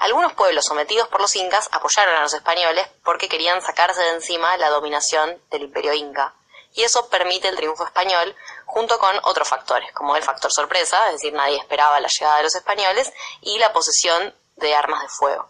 Algunos 0.00 0.32
pueblos 0.32 0.64
sometidos 0.64 1.08
por 1.08 1.20
los 1.20 1.36
incas 1.36 1.68
apoyaron 1.72 2.14
a 2.14 2.22
los 2.22 2.32
españoles 2.32 2.88
porque 3.04 3.28
querían 3.28 3.60
sacarse 3.60 4.00
de 4.00 4.14
encima 4.14 4.56
la 4.56 4.70
dominación 4.70 5.38
del 5.50 5.64
Imperio 5.64 5.92
Inca, 5.92 6.32
y 6.72 6.84
eso 6.84 7.10
permite 7.10 7.48
el 7.48 7.56
triunfo 7.56 7.84
español 7.84 8.34
junto 8.64 8.98
con 8.98 9.14
otros 9.24 9.46
factores, 9.46 9.92
como 9.92 10.16
el 10.16 10.22
factor 10.22 10.50
sorpresa, 10.50 11.06
es 11.08 11.16
decir, 11.16 11.34
nadie 11.34 11.58
esperaba 11.58 12.00
la 12.00 12.08
llegada 12.08 12.38
de 12.38 12.44
los 12.44 12.54
españoles, 12.54 13.12
y 13.42 13.58
la 13.58 13.74
posesión 13.74 14.34
de 14.56 14.74
armas 14.74 15.02
de 15.02 15.08
fuego. 15.08 15.46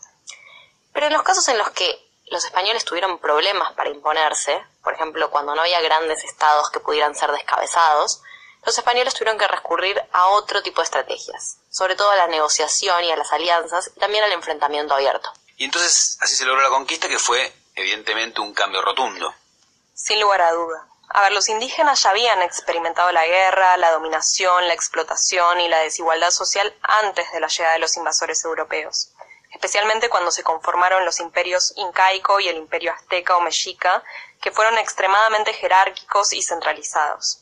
Pero 0.93 1.07
en 1.07 1.13
los 1.13 1.23
casos 1.23 1.47
en 1.47 1.57
los 1.57 1.71
que 1.71 2.11
los 2.27 2.45
españoles 2.45 2.85
tuvieron 2.85 3.21
problemas 3.21 3.73
para 3.75 3.91
imponerse, 3.91 4.61
por 4.83 4.95
ejemplo, 4.95 5.31
cuando 5.31 5.55
no 5.55 5.63
había 5.63 5.81
grandes 5.81 6.25
estados 6.25 6.71
que 6.71 6.81
pudieran 6.81 7.15
ser 7.15 7.31
descabezados, 7.31 8.21
los 8.65 8.77
españoles 8.77 9.15
tuvieron 9.15 9.39
que 9.39 9.49
recurrir 9.49 10.01
a 10.13 10.27
otro 10.29 10.63
tipo 10.63 10.81
de 10.81 10.85
estrategias, 10.85 11.59
sobre 11.71 11.97
todo 11.97 12.11
a 12.11 12.17
la 12.17 12.27
negociación 12.27 13.05
y 13.05 13.11
a 13.11 13.17
las 13.17 13.33
alianzas, 13.33 13.91
y 13.97 14.01
también 14.01 14.25
al 14.25 14.33
enfrentamiento 14.33 14.95
abierto. 14.95 15.33
Y 15.57 15.65
entonces 15.65 16.19
así 16.21 16.37
se 16.37 16.45
logró 16.45 16.63
la 16.63 16.69
conquista, 16.69 17.09
que 17.09 17.19
fue 17.19 17.53
evidentemente 17.75 18.41
un 18.41 18.53
cambio 18.55 18.83
rotundo. 18.83 19.35
Sin 19.95 20.21
lugar 20.21 20.43
a 20.43 20.53
duda. 20.53 20.87
A 21.09 21.23
ver, 21.23 21.33
los 21.33 21.49
indígenas 21.49 22.03
ya 22.03 22.11
habían 22.11 22.41
experimentado 22.43 23.11
la 23.11 23.27
guerra, 23.27 23.77
la 23.77 23.91
dominación, 23.91 24.69
la 24.69 24.75
explotación 24.75 25.61
y 25.61 25.69
la 25.69 25.79
desigualdad 25.79 26.31
social 26.31 26.73
antes 26.83 27.31
de 27.33 27.41
la 27.41 27.49
llegada 27.49 27.75
de 27.75 27.81
los 27.81 27.97
invasores 27.97 28.45
europeos 28.45 29.11
especialmente 29.51 30.09
cuando 30.09 30.31
se 30.31 30.43
conformaron 30.43 31.05
los 31.05 31.21
imperios 31.21 31.73
incaico 31.77 32.41
y 32.41 32.49
el 32.49 32.57
imperio 32.57 32.93
azteca 32.93 33.37
o 33.37 33.41
mexica, 33.41 34.03
que 34.41 34.53
fueron 34.53 34.79
extremadamente 34.79 35.53
jerárquicos 35.53 36.33
y 36.33 36.43
centralizados. 36.43 37.41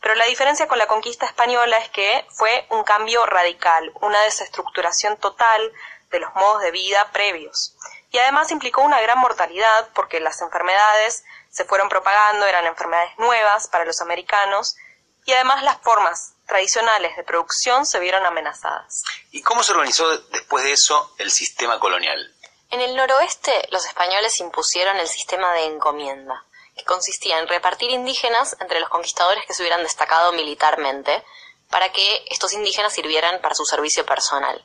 Pero 0.00 0.14
la 0.14 0.26
diferencia 0.26 0.68
con 0.68 0.78
la 0.78 0.86
conquista 0.86 1.26
española 1.26 1.78
es 1.78 1.90
que 1.90 2.26
fue 2.30 2.66
un 2.70 2.84
cambio 2.84 3.26
radical, 3.26 3.92
una 4.00 4.20
desestructuración 4.22 5.16
total 5.16 5.72
de 6.10 6.20
los 6.20 6.34
modos 6.34 6.62
de 6.62 6.70
vida 6.70 7.10
previos. 7.12 7.74
Y 8.10 8.18
además 8.18 8.50
implicó 8.50 8.82
una 8.82 9.00
gran 9.00 9.18
mortalidad 9.18 9.88
porque 9.94 10.20
las 10.20 10.40
enfermedades 10.40 11.24
se 11.50 11.64
fueron 11.64 11.88
propagando, 11.88 12.46
eran 12.46 12.66
enfermedades 12.66 13.18
nuevas 13.18 13.68
para 13.68 13.84
los 13.84 14.00
americanos, 14.00 14.76
y 15.24 15.32
además 15.32 15.62
las 15.64 15.80
formas 15.80 16.34
tradicionales 16.46 17.16
de 17.16 17.24
producción 17.24 17.84
se 17.84 17.98
vieron 17.98 18.24
amenazadas. 18.24 19.02
¿Y 19.32 19.42
cómo 19.42 19.62
se 19.62 19.72
organizó 19.72 20.18
después 20.28 20.64
de 20.64 20.72
eso 20.72 21.14
el 21.18 21.30
sistema 21.30 21.80
colonial? 21.80 22.32
En 22.70 22.80
el 22.80 22.96
noroeste 22.96 23.68
los 23.70 23.86
españoles 23.86 24.38
impusieron 24.40 24.96
el 24.98 25.08
sistema 25.08 25.52
de 25.52 25.64
encomienda, 25.64 26.44
que 26.76 26.84
consistía 26.84 27.38
en 27.38 27.48
repartir 27.48 27.90
indígenas 27.90 28.56
entre 28.60 28.80
los 28.80 28.88
conquistadores 28.88 29.44
que 29.46 29.54
se 29.54 29.62
hubieran 29.62 29.82
destacado 29.82 30.32
militarmente, 30.32 31.24
para 31.70 31.90
que 31.90 32.24
estos 32.30 32.52
indígenas 32.52 32.92
sirvieran 32.92 33.40
para 33.40 33.54
su 33.54 33.64
servicio 33.64 34.04
personal. 34.06 34.64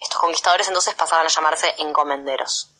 Estos 0.00 0.18
conquistadores 0.18 0.66
entonces 0.68 0.94
pasaban 0.94 1.26
a 1.26 1.28
llamarse 1.28 1.74
encomenderos. 1.78 2.70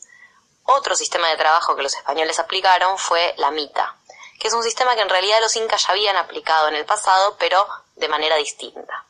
Otro 0.65 0.97
sistema 0.97 1.29
de 1.29 1.37
trabajo 1.37 1.77
que 1.77 1.83
los 1.83 1.95
españoles 1.95 2.39
aplicaron 2.39 2.99
fue 2.99 3.35
la 3.37 3.51
mita, 3.51 3.97
que 4.39 4.49
es 4.49 4.55
un 4.55 4.63
sistema 4.63 4.95
que 4.95 5.03
en 5.03 5.09
realidad 5.09 5.41
los 5.41 5.57
incas 5.57 5.87
ya 5.87 5.93
habían 5.93 6.17
aplicado 6.17 6.69
en 6.69 6.75
el 6.75 6.87
pasado, 6.87 7.37
pero 7.39 7.67
de 7.97 8.09
manera 8.09 8.37
distinta. 8.37 9.05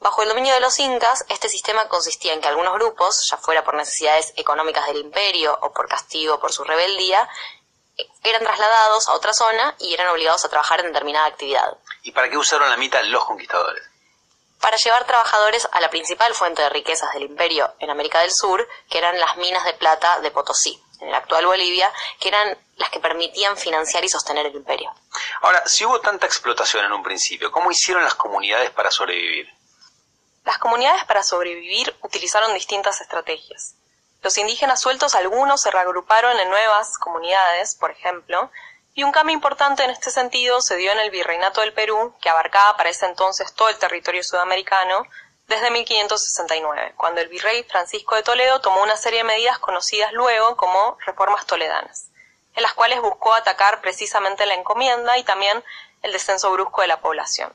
Bajo 0.00 0.22
el 0.22 0.28
dominio 0.28 0.52
de 0.52 0.60
los 0.60 0.78
incas, 0.80 1.24
este 1.28 1.48
sistema 1.48 1.88
consistía 1.88 2.34
en 2.34 2.40
que 2.40 2.48
algunos 2.48 2.74
grupos, 2.74 3.26
ya 3.30 3.38
fuera 3.38 3.64
por 3.64 3.74
necesidades 3.74 4.34
económicas 4.36 4.86
del 4.86 4.98
imperio 4.98 5.58
o 5.62 5.72
por 5.72 5.88
castigo 5.88 6.40
por 6.40 6.52
su 6.52 6.64
rebeldía, 6.64 7.26
eran 8.24 8.42
trasladados 8.42 9.08
a 9.08 9.12
otra 9.12 9.32
zona 9.32 9.74
y 9.78 9.94
eran 9.94 10.08
obligados 10.08 10.44
a 10.44 10.48
trabajar 10.48 10.80
en 10.80 10.86
determinada 10.86 11.26
actividad. 11.26 11.76
¿Y 12.02 12.12
para 12.12 12.28
qué 12.28 12.36
usaron 12.36 12.68
la 12.68 12.76
mitad 12.76 13.02
los 13.04 13.24
conquistadores? 13.24 13.84
Para 14.60 14.78
llevar 14.78 15.04
trabajadores 15.06 15.68
a 15.72 15.80
la 15.80 15.90
principal 15.90 16.34
fuente 16.34 16.62
de 16.62 16.70
riquezas 16.70 17.12
del 17.12 17.24
imperio 17.24 17.74
en 17.80 17.90
América 17.90 18.20
del 18.20 18.32
Sur, 18.32 18.66
que 18.88 18.98
eran 18.98 19.20
las 19.20 19.36
minas 19.36 19.64
de 19.64 19.74
plata 19.74 20.20
de 20.20 20.30
Potosí, 20.30 20.82
en 21.00 21.10
la 21.10 21.18
actual 21.18 21.44
Bolivia, 21.44 21.92
que 22.18 22.28
eran 22.28 22.56
las 22.76 22.88
que 22.88 22.98
permitían 22.98 23.58
financiar 23.58 24.04
y 24.04 24.08
sostener 24.08 24.46
el 24.46 24.54
imperio. 24.54 24.90
Ahora, 25.42 25.62
si 25.66 25.84
hubo 25.84 26.00
tanta 26.00 26.26
explotación 26.26 26.84
en 26.84 26.92
un 26.92 27.02
principio, 27.02 27.52
¿cómo 27.52 27.70
hicieron 27.70 28.02
las 28.04 28.14
comunidades 28.14 28.70
para 28.70 28.90
sobrevivir? 28.90 29.52
Las 30.44 30.58
comunidades 30.58 31.04
para 31.04 31.22
sobrevivir 31.22 31.94
utilizaron 32.02 32.54
distintas 32.54 33.00
estrategias. 33.00 33.74
Los 34.24 34.38
indígenas 34.38 34.80
sueltos 34.80 35.14
algunos 35.14 35.60
se 35.60 35.70
reagruparon 35.70 36.40
en 36.40 36.48
nuevas 36.48 36.98
comunidades, 36.98 37.76
por 37.76 37.92
ejemplo, 37.92 38.50
y 38.94 39.04
un 39.04 39.12
cambio 39.12 39.34
importante 39.34 39.84
en 39.84 39.90
este 39.90 40.10
sentido 40.10 40.62
se 40.62 40.76
dio 40.76 40.90
en 40.90 40.98
el 40.98 41.10
Virreinato 41.10 41.60
del 41.60 41.74
Perú, 41.74 42.16
que 42.22 42.30
abarcaba 42.30 42.76
para 42.76 42.88
ese 42.88 43.04
entonces 43.04 43.52
todo 43.54 43.68
el 43.68 43.78
territorio 43.78 44.24
sudamericano, 44.24 45.06
desde 45.46 45.70
1569, 45.70 46.94
cuando 46.96 47.20
el 47.20 47.28
virrey 47.28 47.64
Francisco 47.64 48.14
de 48.14 48.22
Toledo 48.22 48.62
tomó 48.62 48.82
una 48.82 48.96
serie 48.96 49.18
de 49.18 49.24
medidas 49.24 49.58
conocidas 49.58 50.12
luego 50.14 50.56
como 50.56 50.96
reformas 51.04 51.44
toledanas 51.44 52.08
en 52.54 52.62
las 52.62 52.72
cuales 52.72 53.02
buscó 53.02 53.34
atacar 53.34 53.80
precisamente 53.82 54.46
la 54.46 54.54
encomienda 54.54 55.18
y 55.18 55.24
también 55.24 55.62
el 56.02 56.12
descenso 56.12 56.50
brusco 56.52 56.80
de 56.80 56.86
la 56.86 57.00
población. 57.00 57.52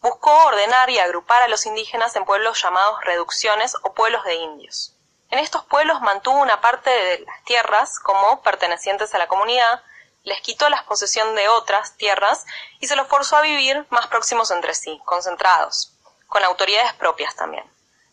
Buscó 0.00 0.32
ordenar 0.46 0.90
y 0.90 0.98
agrupar 0.98 1.42
a 1.42 1.48
los 1.48 1.66
indígenas 1.66 2.16
en 2.16 2.24
pueblos 2.24 2.60
llamados 2.60 3.04
reducciones 3.04 3.74
o 3.82 3.92
pueblos 3.92 4.24
de 4.24 4.34
indios. 4.34 4.95
En 5.30 5.38
estos 5.38 5.64
pueblos 5.64 6.00
mantuvo 6.00 6.40
una 6.40 6.60
parte 6.60 6.90
de 6.90 7.18
las 7.20 7.44
tierras 7.44 7.98
como 7.98 8.42
pertenecientes 8.42 9.14
a 9.14 9.18
la 9.18 9.26
comunidad, 9.26 9.82
les 10.22 10.40
quitó 10.40 10.68
la 10.68 10.84
posesión 10.84 11.34
de 11.34 11.48
otras 11.48 11.96
tierras 11.96 12.44
y 12.80 12.86
se 12.86 12.96
los 12.96 13.08
forzó 13.08 13.36
a 13.36 13.42
vivir 13.42 13.86
más 13.90 14.06
próximos 14.08 14.50
entre 14.50 14.74
sí, 14.74 15.00
concentrados, 15.04 15.92
con 16.26 16.42
autoridades 16.44 16.92
propias 16.94 17.34
también. 17.36 17.64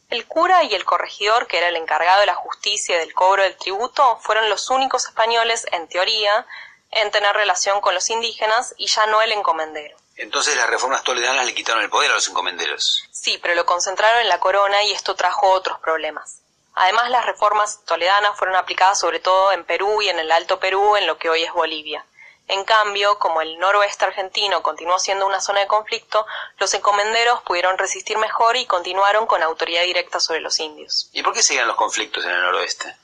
El 0.10 0.28
cura 0.28 0.64
y 0.64 0.76
el 0.76 0.86
corregidor, 0.86 1.48
que 1.48 1.58
era 1.58 1.70
el 1.70 1.76
encargado 1.76 2.20
de 2.20 2.28
la 2.28 2.36
justicia 2.36 2.96
y 2.96 3.00
del 3.00 3.16
cobro 3.16 3.42
del 3.42 3.58
tributo, 3.58 4.18
fueron 4.22 4.48
los 4.48 4.70
únicos 4.70 5.06
españoles, 5.06 5.66
en 5.72 5.88
teoría, 5.88 6.46
en 6.92 7.10
tener 7.10 7.36
relación 7.36 7.82
con 7.82 7.96
los 7.96 8.10
indígenas 8.12 8.76
y 8.78 8.88
ya 8.88 9.08
no 9.08 9.22
el 9.24 9.32
encomendero. 9.32 9.98
Entonces 10.16 10.56
las 10.56 10.70
reformas 10.70 11.04
toledanas 11.04 11.46
le 11.48 11.56
quitaron 11.56 11.82
el 11.82 11.90
poder 11.90 12.12
a 12.12 12.16
los 12.16 12.28
encomenderos. 12.28 13.04
Sí, 13.12 13.40
pero 13.42 13.56
lo 13.56 13.66
concentraron 13.66 14.22
en 14.22 14.30
la 14.30 14.40
corona 14.40 14.84
y 14.84 14.92
esto 14.92 15.16
trajo 15.16 15.50
otros 15.50 15.80
problemas. 15.80 16.43
Además, 16.76 17.10
las 17.10 17.26
reformas 17.26 17.82
toledanas 17.86 18.38
fueron 18.38 18.56
aplicadas 18.56 19.00
sobre 19.00 19.20
todo 19.20 19.52
en 19.52 19.64
Perú 19.64 20.02
y 20.02 20.10
en 20.10 20.20
el 20.20 20.32
Alto 20.32 20.60
Perú, 20.60 20.96
en 20.96 21.08
lo 21.08 21.18
que 21.18 21.30
hoy 21.30 21.44
es 21.44 21.54
Bolivia. 21.54 22.06
En 22.48 22.66
cambio, 22.66 23.20
como 23.20 23.42
el 23.42 23.58
noroeste 23.58 24.06
argentino 24.06 24.64
continuó 24.64 25.00
siendo 25.00 25.26
una 25.26 25.40
zona 25.40 25.62
de 25.62 25.68
conflicto, 25.68 26.26
los 26.58 26.74
encomenderos 26.74 27.42
pudieron 27.44 27.78
resistir 27.78 28.18
mejor 28.18 28.58
y 28.58 28.66
continuaron 28.66 29.28
con 29.28 29.42
autoridad 29.42 29.84
directa 29.84 30.20
sobre 30.20 30.42
los 30.42 30.60
indios. 30.60 31.10
¿Y 31.14 31.24
por 31.24 31.34
qué 31.34 31.42
seguían 31.42 31.68
los 31.68 31.78
conflictos 31.78 32.26
en 32.26 32.32
el 32.32 32.42
noroeste? 32.42 32.98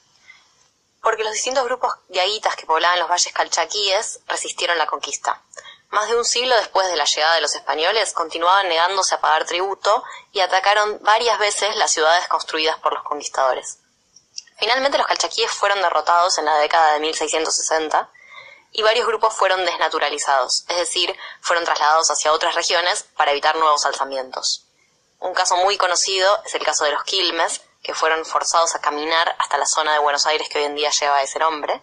Porque 1.02 1.24
los 1.24 1.32
distintos 1.32 1.64
grupos 1.64 1.94
yaguitas 2.10 2.58
que 2.58 2.66
poblaban 2.66 3.00
los 3.00 3.10
valles 3.10 3.34
calchaquíes 3.34 4.20
resistieron 4.28 4.78
la 4.78 4.88
conquista. 4.88 5.42
Más 5.90 6.08
de 6.08 6.16
un 6.16 6.26
siglo 6.26 6.56
después 6.56 6.88
de 6.88 6.96
la 6.96 7.06
llegada 7.06 7.36
de 7.36 7.42
los 7.42 7.56
españoles, 7.56 8.14
continuaban 8.14 8.70
negándose 8.70 9.16
a 9.16 9.22
pagar 9.22 9.46
tributo 9.46 10.04
y 10.32 10.40
atacaron 10.40 11.00
varias 11.02 11.40
veces 11.40 11.76
las 11.78 11.92
ciudades 11.92 12.28
construidas 12.28 12.78
por 12.80 12.94
los 12.94 13.04
conquistadores. 13.04 13.80
Finalmente 14.60 14.98
los 14.98 15.08
calchaquíes 15.08 15.50
fueron 15.50 15.82
derrotados 15.82 16.38
en 16.38 16.46
la 16.46 16.58
década 16.58 16.94
de 16.94 17.00
1660 17.00 18.10
y 18.72 18.84
varios 18.84 19.08
grupos 19.08 19.34
fueron 19.34 19.66
desnaturalizados, 19.66 20.66
es 20.68 20.78
decir, 20.78 21.18
fueron 21.42 21.66
trasladados 21.66 22.12
hacia 22.12 22.34
otras 22.34 22.54
regiones 22.54 23.04
para 23.16 23.32
evitar 23.32 23.56
nuevos 23.56 23.86
alzamientos. 23.86 24.66
Un 25.20 25.34
caso 25.34 25.58
muy 25.58 25.78
conocido 25.78 26.44
es 26.46 26.54
el 26.54 26.64
caso 26.64 26.86
de 26.86 26.92
los 26.92 27.04
Quilmes, 27.04 27.62
que 27.82 27.94
fueron 27.94 28.26
forzados 28.26 28.76
a 28.76 28.82
caminar 28.82 29.36
hasta 29.40 29.58
la 29.58 29.66
zona 29.66 29.94
de 29.94 30.00
Buenos 30.00 30.26
Aires 30.26 30.48
que 30.50 30.60
hoy 30.60 30.66
en 30.66 30.76
día 30.76 30.92
lleva 30.92 31.24
ese 31.24 31.40
nombre. 31.40 31.82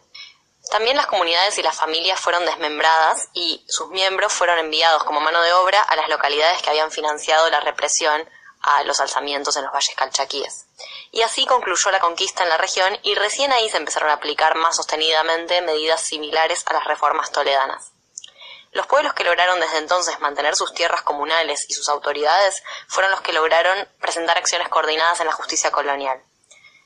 También 0.71 0.97
las 0.97 1.07
comunidades 1.07 1.57
y 1.59 1.63
las 1.63 1.77
familias 1.77 2.21
fueron 2.21 2.45
desmembradas 2.45 3.29
y 3.33 3.65
sus 3.69 3.89
miembros 3.91 4.33
fueron 4.33 4.59
enviados 4.59 5.05
como 5.05 5.21
mano 5.21 5.41
de 5.43 5.53
obra 5.53 5.81
a 5.81 5.97
las 5.97 6.09
localidades 6.09 6.61
que 6.63 6.71
habían 6.71 6.91
financiado 6.91 7.49
la 7.51 7.61
represión 7.61 8.29
a 8.63 8.83
los 8.83 9.01
alzamientos 9.01 9.57
en 9.57 9.63
los 9.63 9.73
valles 9.73 9.95
calchaquíes. 9.95 10.67
Y 11.13 11.23
así 11.23 11.47
concluyó 11.47 11.91
la 11.93 12.01
conquista 12.01 12.43
en 12.43 12.49
la 12.49 12.59
región 12.59 12.99
y 13.03 13.15
recién 13.15 13.53
ahí 13.53 13.69
se 13.71 13.77
empezaron 13.77 14.11
a 14.11 14.15
aplicar 14.15 14.57
más 14.57 14.77
sostenidamente 14.77 15.63
medidas 15.63 16.01
similares 16.01 16.65
a 16.67 16.73
las 16.73 16.85
reformas 16.85 17.31
toledanas. 17.31 17.93
Los 18.73 18.87
pueblos 18.89 19.15
que 19.15 19.25
lograron 19.25 19.61
desde 19.61 19.79
entonces 19.79 20.21
mantener 20.21 20.57
sus 20.57 20.75
tierras 20.75 21.03
comunales 21.03 21.65
y 21.71 21.75
sus 21.75 21.89
autoridades 21.89 22.63
fueron 22.89 23.13
los 23.13 23.23
que 23.23 23.33
lograron 23.33 23.89
presentar 24.01 24.37
acciones 24.37 24.69
coordinadas 24.69 25.21
en 25.21 25.27
la 25.27 25.33
justicia 25.33 25.71
colonial. 25.71 26.21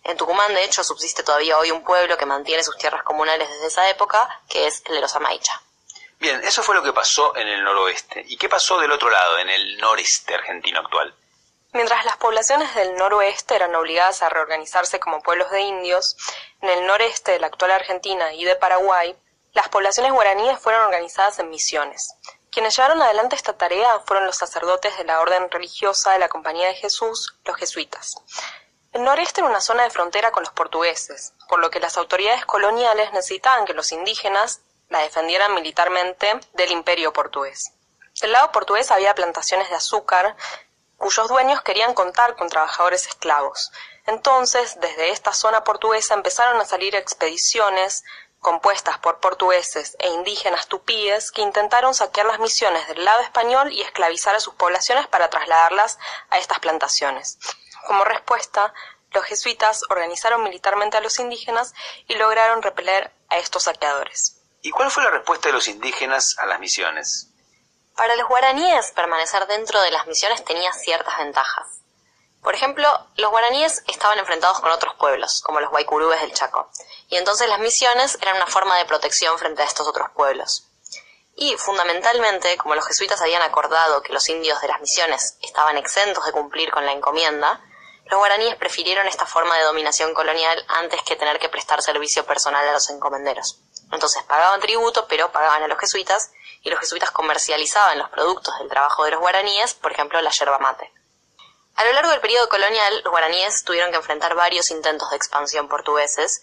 En 0.04 0.16
Tucumán, 0.16 0.54
de 0.54 0.64
hecho, 0.64 0.82
subsiste 0.82 1.22
todavía 1.22 1.58
hoy 1.58 1.70
un 1.70 1.84
pueblo 1.84 2.16
que 2.16 2.26
mantiene 2.26 2.64
sus 2.64 2.76
tierras 2.76 3.02
comunales 3.02 3.48
desde 3.48 3.66
esa 3.66 3.88
época, 3.88 4.40
que 4.48 4.66
es 4.66 4.82
el 4.86 4.94
de 4.94 5.00
los 5.00 5.14
Amaicha. 5.14 5.60
Bien, 6.18 6.42
eso 6.44 6.62
fue 6.62 6.74
lo 6.74 6.82
que 6.82 6.92
pasó 6.92 7.34
en 7.36 7.48
el 7.48 7.62
noroeste. 7.64 8.24
¿Y 8.28 8.36
qué 8.36 8.48
pasó 8.48 8.78
del 8.78 8.92
otro 8.92 9.10
lado, 9.10 9.38
en 9.38 9.48
el 9.48 9.78
noreste 9.78 10.34
argentino 10.34 10.80
actual? 10.80 11.14
Mientras 11.72 12.04
las 12.04 12.16
poblaciones 12.16 12.74
del 12.74 12.96
noroeste 12.96 13.54
eran 13.54 13.74
obligadas 13.74 14.22
a 14.22 14.28
reorganizarse 14.28 14.98
como 14.98 15.22
pueblos 15.22 15.50
de 15.50 15.60
indios, 15.60 16.16
en 16.60 16.68
el 16.68 16.86
noreste 16.86 17.32
de 17.32 17.38
la 17.38 17.46
actual 17.46 17.70
Argentina 17.70 18.34
y 18.34 18.44
de 18.44 18.56
Paraguay, 18.56 19.16
las 19.52 19.68
poblaciones 19.68 20.12
guaraníes 20.12 20.58
fueron 20.58 20.84
organizadas 20.84 21.38
en 21.38 21.48
misiones. 21.48 22.14
Quienes 22.50 22.76
llevaron 22.76 23.00
adelante 23.00 23.36
esta 23.36 23.56
tarea 23.56 24.00
fueron 24.00 24.26
los 24.26 24.36
sacerdotes 24.36 24.98
de 24.98 25.04
la 25.04 25.20
orden 25.20 25.50
religiosa 25.50 26.12
de 26.12 26.18
la 26.18 26.28
Compañía 26.28 26.66
de 26.66 26.74
Jesús, 26.74 27.36
los 27.44 27.56
jesuitas. 27.56 28.16
El 28.92 29.04
noreste 29.04 29.40
era 29.40 29.48
una 29.48 29.60
zona 29.60 29.84
de 29.84 29.90
frontera 29.90 30.32
con 30.32 30.42
los 30.42 30.52
portugueses, 30.52 31.32
por 31.48 31.60
lo 31.60 31.70
que 31.70 31.78
las 31.78 31.96
autoridades 31.96 32.44
coloniales 32.44 33.12
necesitaban 33.12 33.64
que 33.64 33.74
los 33.74 33.92
indígenas 33.92 34.62
la 34.88 34.98
defendieran 34.98 35.54
militarmente 35.54 36.40
del 36.54 36.72
imperio 36.72 37.12
portugués. 37.12 37.72
Del 38.20 38.32
lado 38.32 38.50
portugués 38.50 38.90
había 38.90 39.14
plantaciones 39.14 39.70
de 39.70 39.76
azúcar 39.76 40.36
cuyos 40.96 41.28
dueños 41.28 41.62
querían 41.62 41.94
contar 41.94 42.34
con 42.34 42.48
trabajadores 42.48 43.06
esclavos. 43.06 43.70
Entonces, 44.06 44.78
desde 44.80 45.10
esta 45.10 45.32
zona 45.32 45.62
portuguesa 45.62 46.14
empezaron 46.14 46.60
a 46.60 46.66
salir 46.66 46.96
expediciones 46.96 48.02
compuestas 48.40 48.98
por 48.98 49.20
portugueses 49.20 49.96
e 50.00 50.08
indígenas 50.08 50.66
tupíes 50.66 51.30
que 51.30 51.42
intentaron 51.42 51.94
saquear 51.94 52.26
las 52.26 52.40
misiones 52.40 52.88
del 52.88 53.04
lado 53.04 53.20
español 53.20 53.72
y 53.72 53.82
esclavizar 53.82 54.34
a 54.34 54.40
sus 54.40 54.54
poblaciones 54.54 55.06
para 55.06 55.30
trasladarlas 55.30 55.98
a 56.30 56.38
estas 56.38 56.58
plantaciones. 56.58 57.38
Como 57.86 58.04
respuesta, 58.04 58.72
los 59.12 59.24
jesuitas 59.24 59.82
organizaron 59.88 60.42
militarmente 60.42 60.96
a 60.96 61.00
los 61.00 61.18
indígenas 61.18 61.74
y 62.06 62.14
lograron 62.14 62.62
repeler 62.62 63.12
a 63.28 63.38
estos 63.38 63.64
saqueadores. 63.64 64.40
¿Y 64.62 64.70
cuál 64.70 64.90
fue 64.90 65.02
la 65.02 65.10
respuesta 65.10 65.48
de 65.48 65.54
los 65.54 65.68
indígenas 65.68 66.36
a 66.38 66.46
las 66.46 66.60
misiones? 66.60 67.28
Para 67.96 68.14
los 68.16 68.28
guaraníes, 68.28 68.92
permanecer 68.92 69.46
dentro 69.46 69.80
de 69.82 69.90
las 69.90 70.06
misiones 70.06 70.44
tenía 70.44 70.72
ciertas 70.72 71.18
ventajas. 71.18 71.80
Por 72.42 72.54
ejemplo, 72.54 72.88
los 73.16 73.30
guaraníes 73.30 73.82
estaban 73.88 74.18
enfrentados 74.18 74.60
con 74.60 74.70
otros 74.70 74.94
pueblos, 74.94 75.42
como 75.42 75.60
los 75.60 75.70
guaycurúes 75.70 76.20
del 76.20 76.32
Chaco, 76.32 76.70
y 77.08 77.16
entonces 77.16 77.48
las 77.48 77.58
misiones 77.58 78.16
eran 78.22 78.36
una 78.36 78.46
forma 78.46 78.78
de 78.78 78.86
protección 78.86 79.38
frente 79.38 79.62
a 79.62 79.66
estos 79.66 79.86
otros 79.86 80.08
pueblos. 80.14 80.66
Y, 81.36 81.56
fundamentalmente, 81.56 82.56
como 82.56 82.74
los 82.74 82.86
jesuitas 82.86 83.20
habían 83.20 83.42
acordado 83.42 84.02
que 84.02 84.12
los 84.12 84.28
indios 84.28 84.60
de 84.60 84.68
las 84.68 84.80
misiones 84.80 85.36
estaban 85.42 85.76
exentos 85.76 86.24
de 86.24 86.32
cumplir 86.32 86.70
con 86.70 86.86
la 86.86 86.92
encomienda, 86.92 87.60
los 88.10 88.18
guaraníes 88.18 88.56
prefirieron 88.56 89.06
esta 89.06 89.24
forma 89.24 89.56
de 89.56 89.62
dominación 89.62 90.14
colonial 90.14 90.64
antes 90.66 91.00
que 91.02 91.14
tener 91.14 91.38
que 91.38 91.48
prestar 91.48 91.80
servicio 91.80 92.26
personal 92.26 92.68
a 92.68 92.72
los 92.72 92.90
encomenderos. 92.90 93.60
Entonces 93.92 94.22
pagaban 94.24 94.60
tributo, 94.60 95.06
pero 95.08 95.30
pagaban 95.30 95.62
a 95.62 95.68
los 95.68 95.78
jesuitas 95.78 96.32
y 96.62 96.70
los 96.70 96.80
jesuitas 96.80 97.12
comercializaban 97.12 97.98
los 97.98 98.10
productos 98.10 98.58
del 98.58 98.68
trabajo 98.68 99.04
de 99.04 99.12
los 99.12 99.20
guaraníes, 99.20 99.74
por 99.74 99.92
ejemplo 99.92 100.20
la 100.20 100.30
yerba 100.30 100.58
mate. 100.58 100.92
A 101.76 101.84
lo 101.84 101.92
largo 101.92 102.10
del 102.10 102.20
periodo 102.20 102.48
colonial, 102.48 103.00
los 103.04 103.12
guaraníes 103.12 103.62
tuvieron 103.64 103.92
que 103.92 103.98
enfrentar 103.98 104.34
varios 104.34 104.70
intentos 104.72 105.08
de 105.10 105.16
expansión 105.16 105.68
portugueses 105.68 106.42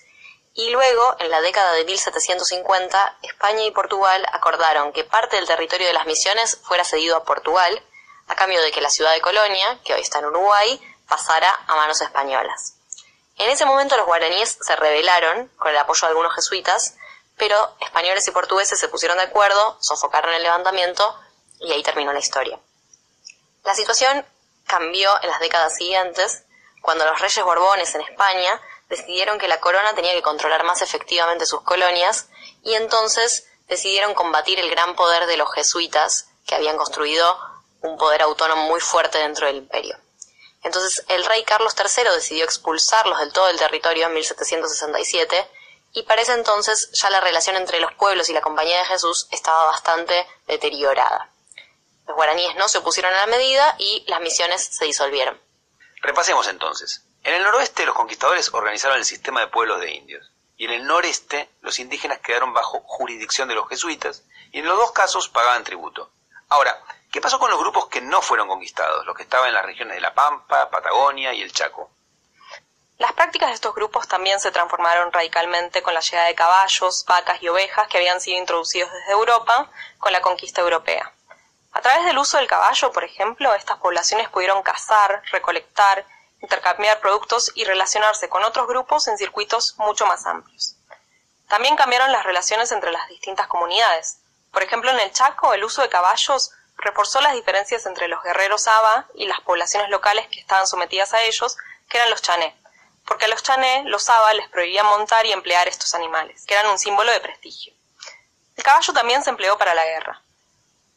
y 0.53 0.69
luego, 0.69 1.17
en 1.19 1.29
la 1.29 1.41
década 1.41 1.73
de 1.73 1.83
1750, 1.83 3.17
España 3.23 3.63
y 3.63 3.71
Portugal 3.71 4.25
acordaron 4.31 4.93
que 4.93 5.03
parte 5.03 5.35
del 5.35 5.45
territorio 5.45 5.85
de 5.85 5.93
las 5.93 6.07
misiones 6.07 6.59
fuera 6.63 6.85
cedido 6.85 7.17
a 7.17 7.25
Portugal, 7.25 7.83
a 8.27 8.35
cambio 8.35 8.61
de 8.61 8.71
que 8.71 8.81
la 8.81 8.89
ciudad 8.89 9.13
de 9.13 9.21
Colonia, 9.21 9.79
que 9.83 9.93
hoy 9.93 10.01
está 10.01 10.19
en 10.19 10.25
Uruguay, 10.25 10.81
pasara 11.07 11.51
a 11.67 11.75
manos 11.75 12.01
españolas. 12.01 12.75
En 13.37 13.49
ese 13.49 13.65
momento 13.65 13.95
los 13.97 14.05
guaraníes 14.05 14.57
se 14.61 14.75
rebelaron, 14.75 15.49
con 15.57 15.69
el 15.69 15.77
apoyo 15.77 16.01
de 16.01 16.07
algunos 16.07 16.33
jesuitas, 16.35 16.95
pero 17.37 17.75
españoles 17.81 18.27
y 18.27 18.31
portugueses 18.31 18.79
se 18.79 18.89
pusieron 18.89 19.17
de 19.17 19.25
acuerdo, 19.25 19.77
sofocaron 19.79 20.33
el 20.33 20.43
levantamiento 20.43 21.15
y 21.59 21.71
ahí 21.71 21.83
terminó 21.83 22.11
la 22.11 22.19
historia. 22.19 22.59
La 23.63 23.75
situación 23.75 24.25
cambió 24.65 25.11
en 25.21 25.29
las 25.29 25.39
décadas 25.39 25.75
siguientes, 25.75 26.43
cuando 26.81 27.05
los 27.05 27.19
reyes 27.19 27.43
borbones 27.43 27.93
en 27.95 28.01
España 28.01 28.59
decidieron 28.89 29.37
que 29.37 29.47
la 29.47 29.59
corona 29.59 29.93
tenía 29.93 30.13
que 30.13 30.21
controlar 30.21 30.63
más 30.63 30.81
efectivamente 30.81 31.45
sus 31.45 31.61
colonias 31.61 32.27
y 32.63 32.75
entonces 32.75 33.47
decidieron 33.67 34.13
combatir 34.13 34.59
el 34.59 34.69
gran 34.69 34.95
poder 34.95 35.25
de 35.27 35.37
los 35.37 35.53
jesuitas, 35.53 36.29
que 36.45 36.55
habían 36.55 36.77
construido 36.77 37.37
un 37.81 37.97
poder 37.97 38.21
autónomo 38.21 38.63
muy 38.63 38.79
fuerte 38.79 39.17
dentro 39.17 39.45
del 39.45 39.57
imperio. 39.57 39.97
Entonces 40.63 41.05
el 41.07 41.25
rey 41.25 41.43
Carlos 41.43 41.75
III 41.77 42.11
decidió 42.15 42.43
expulsarlos 42.43 43.19
del 43.19 43.31
todo 43.31 43.49
el 43.49 43.57
territorio 43.57 44.07
en 44.07 44.13
1767 44.13 45.49
y 45.93 46.03
para 46.03 46.21
ese 46.21 46.33
entonces 46.33 46.89
ya 46.91 47.09
la 47.09 47.21
relación 47.21 47.55
entre 47.55 47.79
los 47.79 47.93
pueblos 47.93 48.29
y 48.29 48.33
la 48.33 48.41
Compañía 48.41 48.79
de 48.79 48.85
Jesús 48.85 49.27
estaba 49.31 49.65
bastante 49.65 50.27
deteriorada. 50.47 51.29
Los 52.07 52.15
guaraníes 52.15 52.55
no 52.55 52.67
se 52.67 52.79
opusieron 52.79 53.13
a 53.13 53.17
la 53.17 53.27
medida 53.27 53.75
y 53.77 54.03
las 54.07 54.21
misiones 54.21 54.63
se 54.63 54.85
disolvieron. 54.85 55.39
Repasemos 56.01 56.47
entonces. 56.47 57.01
En 57.23 57.33
el 57.33 57.43
noroeste 57.43 57.85
los 57.85 57.95
conquistadores 57.95 58.53
organizaron 58.53 58.97
el 58.97 59.05
sistema 59.05 59.41
de 59.41 59.47
pueblos 59.47 59.81
de 59.81 59.91
indios 59.91 60.31
y 60.57 60.65
en 60.65 60.71
el 60.71 60.85
noreste 60.85 61.49
los 61.61 61.79
indígenas 61.79 62.19
quedaron 62.19 62.53
bajo 62.53 62.81
jurisdicción 62.81 63.47
de 63.47 63.55
los 63.55 63.67
jesuitas 63.69 64.23
y 64.51 64.59
en 64.59 64.65
los 64.65 64.77
dos 64.77 64.91
casos 64.91 65.29
pagaban 65.29 65.63
tributo. 65.63 66.11
Ahora, 66.49 66.81
¿qué 67.11 67.21
pasó 67.21 67.39
con 67.39 67.49
los 67.49 67.59
grupos 67.59 67.87
que 67.87 68.01
no 68.01 68.21
fueron 68.21 68.47
conquistados, 68.47 69.05
los 69.05 69.15
que 69.15 69.23
estaban 69.23 69.47
en 69.47 69.53
las 69.53 69.65
regiones 69.65 69.95
de 69.95 70.01
La 70.01 70.13
Pampa, 70.13 70.69
Patagonia 70.69 71.33
y 71.33 71.41
el 71.41 71.51
Chaco? 71.51 71.89
Las 72.97 73.13
prácticas 73.13 73.49
de 73.49 73.55
estos 73.55 73.75
grupos 73.75 74.07
también 74.07 74.39
se 74.39 74.51
transformaron 74.51 75.11
radicalmente 75.11 75.83
con 75.83 75.93
la 75.93 75.99
llegada 75.99 76.27
de 76.27 76.35
caballos, 76.35 77.05
vacas 77.07 77.41
y 77.43 77.47
ovejas 77.47 77.87
que 77.87 77.97
habían 77.97 78.19
sido 78.19 78.39
introducidos 78.39 78.91
desde 78.91 79.11
Europa 79.11 79.69
con 79.99 80.11
la 80.11 80.21
conquista 80.21 80.61
europea. 80.61 81.13
A 81.73 81.81
través 81.81 82.05
del 82.05 82.17
uso 82.17 82.37
del 82.37 82.47
caballo, 82.47 82.91
por 82.91 83.03
ejemplo, 83.03 83.53
estas 83.53 83.77
poblaciones 83.77 84.29
pudieron 84.29 84.63
cazar, 84.63 85.21
recolectar, 85.31 86.07
intercambiar 86.41 86.99
productos 86.99 87.51
y 87.53 87.65
relacionarse 87.65 88.29
con 88.29 88.43
otros 88.43 88.67
grupos 88.67 89.07
en 89.07 89.17
circuitos 89.19 89.75
mucho 89.77 90.07
más 90.07 90.25
amplios. 90.25 90.75
También 91.47 91.75
cambiaron 91.75 92.11
las 92.11 92.25
relaciones 92.25 92.71
entre 92.71 92.91
las 92.91 93.07
distintas 93.09 93.45
comunidades. 93.45 94.21
Por 94.51 94.63
ejemplo, 94.63 94.89
en 94.89 94.99
el 94.99 95.11
Chaco, 95.11 95.53
el 95.53 95.63
uso 95.63 95.83
de 95.83 95.89
caballos 95.89 96.51
reforzó 96.77 97.21
las 97.21 97.33
diferencias 97.33 97.85
entre 97.85 98.07
los 98.07 98.23
guerreros 98.23 98.67
Aba 98.67 99.07
y 99.15 99.25
las 99.25 99.41
poblaciones 99.41 99.89
locales 99.89 100.27
que 100.27 100.39
estaban 100.39 100.67
sometidas 100.67 101.13
a 101.13 101.21
ellos, 101.23 101.57
que 101.89 101.97
eran 101.97 102.09
los 102.09 102.21
chané, 102.21 102.55
porque 103.05 103.25
a 103.25 103.27
los 103.27 103.43
chané, 103.43 103.83
los 103.85 104.09
Aba 104.09 104.33
les 104.33 104.49
prohibían 104.49 104.85
montar 104.85 105.25
y 105.25 105.31
emplear 105.31 105.67
estos 105.67 105.95
animales, 105.95 106.45
que 106.45 106.53
eran 106.53 106.71
un 106.71 106.79
símbolo 106.79 107.11
de 107.11 107.19
prestigio. 107.19 107.73
El 108.55 108.63
caballo 108.63 108.93
también 108.93 109.23
se 109.23 109.29
empleó 109.29 109.57
para 109.57 109.73
la 109.73 109.85
guerra. 109.85 110.21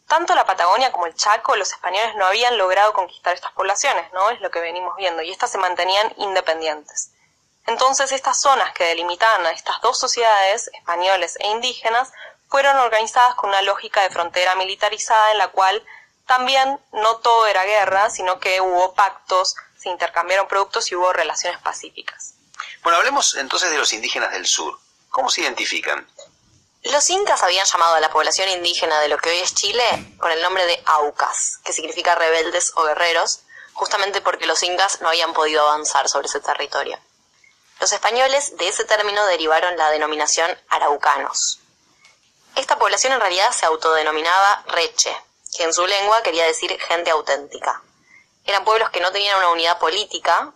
Tanto 0.09 0.35
la 0.35 0.45
Patagonia 0.45 0.91
como 0.91 1.07
el 1.07 1.15
Chaco, 1.15 1.55
los 1.55 1.71
españoles 1.71 2.17
no 2.17 2.27
habían 2.27 2.59
logrado 2.59 2.93
conquistar 2.93 3.33
estas 3.33 3.53
poblaciones, 3.53 4.13
¿no? 4.13 4.31
Es 4.31 4.41
lo 4.41 4.51
que 4.51 4.59
venimos 4.59 4.97
viendo, 4.97 5.23
y 5.23 5.31
estas 5.31 5.53
se 5.53 5.59
mantenían 5.59 6.13
independientes. 6.17 7.13
Entonces, 7.67 8.11
estas 8.11 8.41
zonas 8.41 8.73
que 8.73 8.87
delimitaban 8.87 9.47
a 9.47 9.53
estas 9.53 9.81
dos 9.83 10.01
sociedades, 10.01 10.69
españoles 10.75 11.37
e 11.39 11.47
indígenas, 11.47 12.13
fueron 12.51 12.77
organizadas 12.79 13.37
con 13.37 13.51
una 13.51 13.63
lógica 13.63 14.03
de 14.03 14.11
frontera 14.11 14.57
militarizada 14.57 15.31
en 15.31 15.39
la 15.39 15.49
cual 15.49 15.83
también 16.27 16.81
no 16.93 17.17
todo 17.19 17.47
era 17.47 17.65
guerra, 17.65 18.11
sino 18.11 18.41
que 18.41 18.61
hubo 18.61 18.95
pactos, 18.95 19.55
se 19.79 19.89
intercambiaron 19.89 20.49
productos 20.49 20.91
y 20.91 20.97
hubo 20.97 21.13
relaciones 21.13 21.61
pacíficas. 21.61 22.35
Bueno, 22.83 22.99
hablemos 22.99 23.35
entonces 23.37 23.71
de 23.71 23.79
los 23.79 23.93
indígenas 23.93 24.33
del 24.33 24.47
sur. 24.47 24.79
¿Cómo 25.11 25.31
se 25.31 25.43
identifican? 25.43 26.07
Los 26.83 27.09
incas 27.11 27.43
habían 27.43 27.67
llamado 27.67 27.95
a 27.95 28.01
la 28.01 28.11
población 28.11 28.49
indígena 28.49 29.01
de 29.01 29.09
lo 29.09 29.19
que 29.19 29.31
hoy 29.31 29.39
es 29.39 29.55
Chile 29.55 29.85
con 30.19 30.33
el 30.33 30.43
nombre 30.43 30.67
de 30.67 30.83
Aucas, 30.87 31.59
que 31.65 31.73
significa 31.73 32.15
rebeldes 32.15 32.73
o 32.75 32.85
guerreros, 32.85 33.41
justamente 33.75 34.21
porque 34.21 34.47
los 34.47 34.63
incas 34.63 35.01
no 35.01 35.09
habían 35.09 35.35
podido 35.35 35.69
avanzar 35.69 36.09
sobre 36.09 36.27
ese 36.27 36.41
territorio. 36.41 36.99
Los 37.81 37.93
españoles 37.93 38.57
de 38.57 38.69
ese 38.69 38.85
término 38.85 39.25
derivaron 39.27 39.77
la 39.77 39.91
denominación 39.91 40.51
araucanos. 40.69 41.60
Esta 42.57 42.79
población 42.79 43.13
en 43.13 43.21
realidad 43.21 43.53
se 43.53 43.67
autodenominaba 43.67 44.65
Reche, 44.69 45.17
que 45.57 45.65
en 45.65 45.73
su 45.73 45.87
lengua 45.87 46.23
quería 46.23 46.45
decir 46.45 46.79
gente 46.81 47.11
auténtica. 47.11 47.83
Eran 48.45 48.65
pueblos 48.65 48.91
que 48.91 49.01
no 49.01 49.13
tenían 49.13 49.39
una 49.39 49.51
unidad 49.51 49.79
política, 49.79 50.53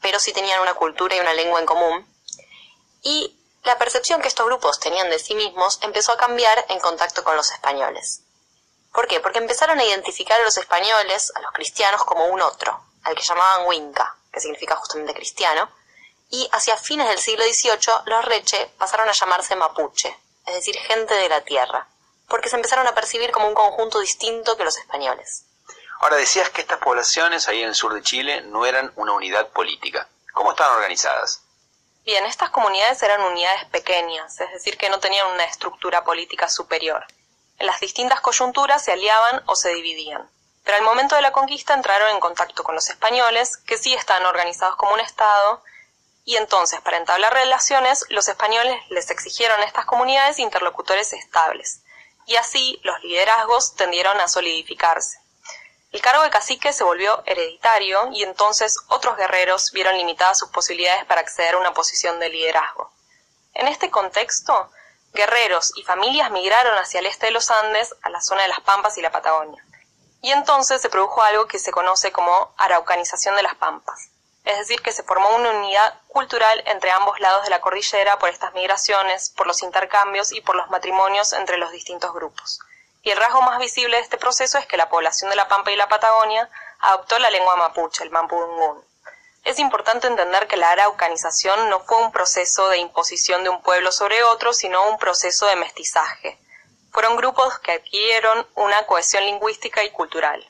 pero 0.00 0.18
sí 0.18 0.32
tenían 0.32 0.60
una 0.60 0.74
cultura 0.74 1.16
y 1.16 1.20
una 1.20 1.34
lengua 1.34 1.60
en 1.60 1.66
común. 1.66 2.06
Y 3.02 3.38
la 3.64 3.78
percepción 3.78 4.20
que 4.20 4.28
estos 4.28 4.46
grupos 4.46 4.80
tenían 4.80 5.10
de 5.10 5.18
sí 5.18 5.34
mismos 5.34 5.78
empezó 5.82 6.12
a 6.12 6.16
cambiar 6.16 6.64
en 6.68 6.80
contacto 6.80 7.22
con 7.24 7.36
los 7.36 7.50
españoles. 7.52 8.22
¿Por 8.92 9.06
qué? 9.06 9.20
Porque 9.20 9.38
empezaron 9.38 9.78
a 9.78 9.84
identificar 9.84 10.40
a 10.40 10.44
los 10.44 10.58
españoles, 10.58 11.32
a 11.34 11.40
los 11.40 11.52
cristianos, 11.52 12.04
como 12.04 12.26
un 12.26 12.42
otro, 12.42 12.84
al 13.04 13.14
que 13.14 13.22
llamaban 13.22 13.66
Winca, 13.66 14.16
que 14.32 14.40
significa 14.40 14.76
justamente 14.76 15.14
cristiano, 15.14 15.70
y 16.28 16.48
hacia 16.52 16.76
fines 16.76 17.08
del 17.08 17.18
siglo 17.18 17.44
XVIII 17.44 18.02
los 18.06 18.24
Reche 18.24 18.70
pasaron 18.78 19.08
a 19.08 19.12
llamarse 19.12 19.56
Mapuche, 19.56 20.18
es 20.46 20.54
decir, 20.54 20.76
gente 20.76 21.14
de 21.14 21.28
la 21.28 21.42
tierra, 21.42 21.88
porque 22.28 22.48
se 22.48 22.56
empezaron 22.56 22.86
a 22.86 22.94
percibir 22.94 23.30
como 23.30 23.48
un 23.48 23.54
conjunto 23.54 24.00
distinto 24.00 24.56
que 24.56 24.64
los 24.64 24.76
españoles. 24.78 25.44
Ahora 26.00 26.16
decías 26.16 26.50
que 26.50 26.62
estas 26.62 26.78
poblaciones 26.78 27.46
ahí 27.46 27.62
en 27.62 27.68
el 27.68 27.74
sur 27.74 27.94
de 27.94 28.02
Chile 28.02 28.42
no 28.42 28.66
eran 28.66 28.92
una 28.96 29.12
unidad 29.12 29.48
política. 29.48 30.08
¿Cómo 30.32 30.50
estaban 30.50 30.76
organizadas? 30.76 31.42
Bien, 32.04 32.24
estas 32.26 32.50
comunidades 32.50 33.00
eran 33.04 33.22
unidades 33.22 33.64
pequeñas, 33.66 34.40
es 34.40 34.50
decir, 34.50 34.76
que 34.76 34.88
no 34.90 34.98
tenían 34.98 35.28
una 35.28 35.44
estructura 35.44 36.02
política 36.02 36.48
superior. 36.48 37.06
En 37.58 37.68
las 37.68 37.78
distintas 37.78 38.20
coyunturas 38.20 38.84
se 38.84 38.90
aliaban 38.90 39.42
o 39.46 39.54
se 39.54 39.72
dividían. 39.72 40.28
Pero 40.64 40.78
al 40.78 40.82
momento 40.82 41.14
de 41.14 41.22
la 41.22 41.30
conquista 41.30 41.74
entraron 41.74 42.10
en 42.10 42.18
contacto 42.18 42.64
con 42.64 42.74
los 42.74 42.88
españoles, 42.88 43.56
que 43.56 43.78
sí 43.78 43.94
estaban 43.94 44.26
organizados 44.26 44.74
como 44.74 44.94
un 44.94 45.00
Estado, 45.00 45.62
y 46.24 46.36
entonces, 46.36 46.80
para 46.80 46.98
entablar 46.98 47.34
relaciones, 47.34 48.04
los 48.08 48.28
españoles 48.28 48.76
les 48.90 49.10
exigieron 49.10 49.60
a 49.60 49.64
estas 49.64 49.86
comunidades 49.86 50.38
interlocutores 50.38 51.12
estables, 51.12 51.82
y 52.26 52.36
así 52.36 52.80
los 52.84 53.02
liderazgos 53.02 53.74
tendieron 53.74 54.20
a 54.20 54.28
solidificarse. 54.28 55.18
El 55.90 56.00
cargo 56.00 56.22
de 56.22 56.30
cacique 56.30 56.72
se 56.72 56.84
volvió 56.84 57.22
hereditario 57.26 58.08
y 58.12 58.22
entonces 58.22 58.78
otros 58.88 59.14
guerreros 59.18 59.72
vieron 59.72 59.96
limitadas 59.98 60.38
sus 60.38 60.48
posibilidades 60.48 61.04
para 61.04 61.20
acceder 61.20 61.54
a 61.54 61.58
una 61.58 61.74
posición 61.74 62.18
de 62.18 62.30
liderazgo. 62.30 62.90
En 63.52 63.68
este 63.68 63.90
contexto, 63.90 64.70
guerreros 65.12 65.72
y 65.76 65.82
familias 65.82 66.30
migraron 66.30 66.78
hacia 66.78 67.00
el 67.00 67.06
este 67.06 67.26
de 67.26 67.32
los 67.32 67.50
Andes, 67.50 67.94
a 68.02 68.08
la 68.08 68.22
zona 68.22 68.42
de 68.42 68.48
las 68.48 68.60
Pampas 68.60 68.96
y 68.96 69.02
la 69.02 69.12
Patagonia. 69.12 69.62
Y 70.22 70.30
entonces 70.30 70.80
se 70.80 70.88
produjo 70.88 71.20
algo 71.22 71.46
que 71.46 71.58
se 71.58 71.72
conoce 71.72 72.10
como 72.10 72.54
araucanización 72.56 73.36
de 73.36 73.42
las 73.42 73.56
Pampas, 73.56 74.08
es 74.44 74.56
decir, 74.58 74.80
que 74.80 74.92
se 74.92 75.02
formó 75.02 75.28
una 75.36 75.50
unidad 75.50 76.00
cultural 76.12 76.62
entre 76.66 76.90
ambos 76.90 77.18
lados 77.20 77.44
de 77.44 77.50
la 77.50 77.60
cordillera 77.60 78.18
por 78.18 78.28
estas 78.28 78.54
migraciones, 78.54 79.30
por 79.30 79.46
los 79.46 79.62
intercambios 79.62 80.32
y 80.32 80.40
por 80.40 80.54
los 80.54 80.70
matrimonios 80.70 81.32
entre 81.32 81.58
los 81.58 81.72
distintos 81.72 82.12
grupos 82.12 82.60
y 83.02 83.10
el 83.10 83.18
rasgo 83.18 83.42
más 83.42 83.58
visible 83.58 83.96
de 83.96 84.02
este 84.02 84.16
proceso 84.16 84.58
es 84.58 84.66
que 84.66 84.76
la 84.76 84.88
población 84.88 85.28
de 85.30 85.36
la 85.36 85.48
Pampa 85.48 85.72
y 85.72 85.76
la 85.76 85.88
Patagonia 85.88 86.48
adoptó 86.78 87.18
la 87.18 87.30
lengua 87.30 87.56
mapuche, 87.56 88.04
el 88.04 88.10
mapudungún. 88.10 88.84
Es 89.44 89.58
importante 89.58 90.06
entender 90.06 90.46
que 90.46 90.56
la 90.56 90.70
araucanización 90.70 91.68
no 91.68 91.80
fue 91.80 91.98
un 91.98 92.12
proceso 92.12 92.68
de 92.68 92.78
imposición 92.78 93.42
de 93.42 93.50
un 93.50 93.60
pueblo 93.60 93.90
sobre 93.90 94.22
otro, 94.22 94.52
sino 94.52 94.88
un 94.88 94.98
proceso 94.98 95.46
de 95.46 95.56
mestizaje. 95.56 96.38
Fueron 96.92 97.16
grupos 97.16 97.58
que 97.58 97.72
adquirieron 97.72 98.46
una 98.54 98.86
cohesión 98.86 99.24
lingüística 99.24 99.82
y 99.82 99.90
cultural. 99.90 100.48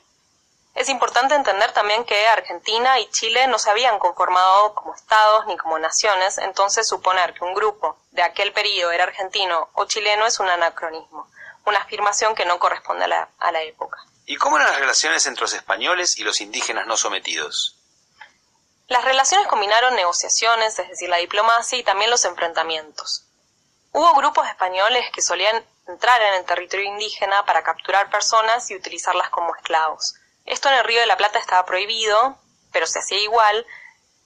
Es 0.73 0.89
importante 0.89 1.35
entender 1.35 1.71
también 1.71 2.03
que 2.03 2.27
Argentina 2.27 2.99
y 2.99 3.09
Chile 3.11 3.47
no 3.47 3.59
se 3.59 3.69
habían 3.69 3.99
conformado 3.99 4.73
como 4.73 4.95
estados 4.95 5.45
ni 5.45 5.57
como 5.57 5.77
naciones, 5.77 6.37
entonces 6.39 6.87
suponer 6.87 7.33
que 7.33 7.43
un 7.43 7.53
grupo 7.53 7.97
de 8.11 8.23
aquel 8.23 8.53
periodo 8.53 8.91
era 8.91 9.03
argentino 9.03 9.69
o 9.73 9.85
chileno 9.85 10.25
es 10.25 10.39
un 10.39 10.49
anacronismo 10.49 11.27
una 11.65 11.79
afirmación 11.79 12.35
que 12.35 12.45
no 12.45 12.59
corresponde 12.59 13.05
a 13.05 13.07
la, 13.07 13.29
a 13.39 13.51
la 13.51 13.61
época. 13.63 13.99
¿Y 14.25 14.35
cómo 14.37 14.57
eran 14.57 14.69
las 14.69 14.79
relaciones 14.79 15.25
entre 15.25 15.41
los 15.41 15.53
españoles 15.53 16.17
y 16.17 16.23
los 16.23 16.41
indígenas 16.41 16.87
no 16.87 16.97
sometidos? 16.97 17.77
Las 18.87 19.03
relaciones 19.03 19.47
combinaron 19.47 19.95
negociaciones, 19.95 20.77
es 20.77 20.89
decir, 20.89 21.09
la 21.09 21.17
diplomacia 21.17 21.77
y 21.77 21.83
también 21.83 22.11
los 22.11 22.25
enfrentamientos. 22.25 23.25
Hubo 23.91 24.13
grupos 24.15 24.47
españoles 24.47 25.09
que 25.11 25.21
solían 25.21 25.63
entrar 25.87 26.21
en 26.21 26.35
el 26.35 26.45
territorio 26.45 26.85
indígena 26.85 27.45
para 27.45 27.63
capturar 27.63 28.09
personas 28.09 28.69
y 28.71 28.75
utilizarlas 28.75 29.29
como 29.29 29.55
esclavos. 29.55 30.15
Esto 30.45 30.69
en 30.69 30.75
el 30.75 30.83
Río 30.83 30.99
de 30.99 31.05
la 31.05 31.17
Plata 31.17 31.39
estaba 31.39 31.65
prohibido, 31.65 32.37
pero 32.71 32.87
se 32.87 32.99
hacía 32.99 33.19
igual, 33.19 33.65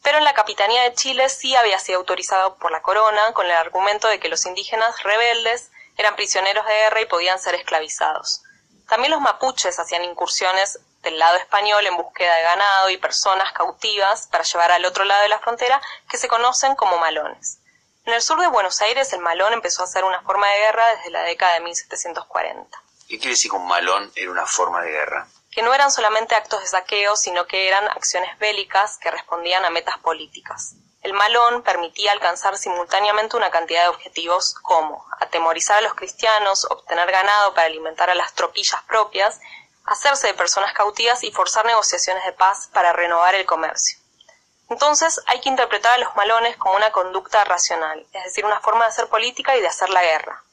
pero 0.04 0.18
en 0.18 0.24
la 0.24 0.34
Capitanía 0.34 0.84
de 0.84 0.94
Chile 0.94 1.30
sí 1.30 1.56
había 1.56 1.80
sido 1.80 2.00
autorizado 2.00 2.56
por 2.56 2.72
la 2.72 2.82
corona 2.82 3.34
con 3.34 3.46
el 3.46 3.52
argumento 3.52 4.08
de 4.08 4.20
que 4.20 4.30
los 4.30 4.46
indígenas 4.46 5.04
rebeldes 5.04 5.70
eran 5.98 6.16
prisioneros 6.16 6.66
de 6.66 6.74
guerra 6.74 7.02
y 7.02 7.06
podían 7.06 7.40
ser 7.40 7.56
esclavizados. 7.56 8.42
También 8.88 9.12
los 9.12 9.22
mapuches 9.22 9.80
hacían 9.80 10.04
incursiones 10.04 10.80
del 11.04 11.20
lado 11.20 11.38
español 11.38 11.86
en 11.86 11.98
búsqueda 11.98 12.36
de 12.36 12.44
ganado 12.44 12.90
y 12.90 12.98
personas 12.98 13.52
cautivas 13.54 14.28
para 14.28 14.44
llevar 14.44 14.72
al 14.72 14.86
otro 14.86 15.04
lado 15.04 15.22
de 15.24 15.30
la 15.30 15.40
frontera 15.40 15.82
que 16.10 16.18
se 16.18 16.28
conocen 16.28 16.76
como 16.76 16.98
malones. 16.98 17.60
En 18.06 18.14
el 18.14 18.22
sur 18.22 18.40
de 18.40 18.48
Buenos 18.48 18.82
Aires 18.82 19.12
el 19.12 19.20
malón 19.20 19.54
empezó 19.54 19.84
a 19.84 19.88
ser 19.88 20.06
una 20.06 20.22
forma 20.22 20.48
de 20.48 20.60
guerra 20.60 20.84
desde 20.96 21.12
la 21.12 21.24
década 21.24 21.56
de 21.56 21.60
1740. 21.62 22.82
¿Qué 23.08 23.18
quiere 23.18 23.32
decir 23.32 23.52
que 23.52 23.58
un 23.58 23.68
malón 23.68 24.12
era 24.16 24.32
una 24.32 24.46
forma 24.46 24.82
de 24.82 24.92
guerra? 24.92 25.28
Que 25.58 25.64
no 25.64 25.74
eran 25.74 25.92
solamente 25.92 26.36
actos 26.36 26.62
de 26.62 26.68
saqueo, 26.68 27.16
sino 27.16 27.48
que 27.48 27.68
eran 27.68 27.88
acciones 27.88 28.38
bélicas 28.38 29.00
que 29.00 29.10
respondían 29.10 29.66
a 29.66 29.72
metas 29.72 29.98
políticas. 29.98 30.76
El 31.02 31.14
malón 31.14 31.64
permitía 31.64 32.12
alcanzar 32.12 32.56
simultáneamente 32.60 33.36
una 33.38 33.50
cantidad 33.50 33.82
de 33.82 33.90
objetivos 33.90 34.54
como 34.62 35.04
atemorizar 35.20 35.80
a 35.80 35.82
los 35.82 35.96
cristianos, 35.96 36.68
obtener 36.70 37.12
ganado 37.12 37.56
para 37.56 37.66
alimentar 37.66 38.08
a 38.12 38.14
las 38.14 38.36
tropillas 38.36 38.84
propias, 38.84 39.40
hacerse 39.86 40.28
de 40.28 40.36
personas 40.36 40.74
cautivas 40.74 41.24
y 41.24 41.32
forzar 41.32 41.66
negociaciones 41.66 42.24
de 42.26 42.34
paz 42.34 42.70
para 42.72 42.94
renovar 42.94 43.34
el 43.34 43.48
comercio. 43.48 43.98
Entonces 44.70 45.20
hay 45.26 45.42
que 45.42 45.50
interpretar 45.50 45.94
a 45.94 46.04
los 46.04 46.16
malones 46.16 46.56
como 46.58 46.76
una 46.76 46.92
conducta 46.92 47.44
racional, 47.46 48.06
es 48.14 48.26
decir, 48.26 48.46
una 48.46 48.60
forma 48.60 48.84
de 48.84 48.92
hacer 48.92 49.08
política 49.08 49.58
y 49.58 49.62
de 49.62 49.70
hacer 49.70 49.90
la 49.90 50.04
guerra. 50.04 50.44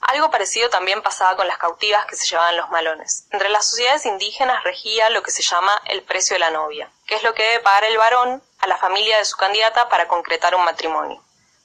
Algo 0.00 0.30
parecido 0.30 0.70
también 0.70 1.02
pasaba 1.02 1.36
con 1.36 1.48
las 1.48 1.58
cautivas 1.58 2.06
que 2.06 2.16
se 2.16 2.26
llevaban 2.26 2.56
los 2.56 2.70
malones. 2.70 3.26
Entre 3.30 3.48
las 3.48 3.68
sociedades 3.68 4.06
indígenas 4.06 4.62
regía 4.64 5.10
lo 5.10 5.22
que 5.22 5.30
se 5.30 5.42
llama 5.42 5.82
el 5.86 6.02
precio 6.02 6.34
de 6.34 6.40
la 6.40 6.50
novia, 6.50 6.90
que 7.06 7.16
es 7.16 7.22
lo 7.22 7.34
que 7.34 7.42
debe 7.42 7.60
pagar 7.60 7.84
el 7.84 7.98
varón 7.98 8.42
a 8.60 8.66
la 8.66 8.78
familia 8.78 9.18
de 9.18 9.24
su 9.24 9.36
candidata 9.36 9.88
para 9.88 10.08
concretar 10.08 10.54
un 10.54 10.64
matrimonio. 10.64 11.22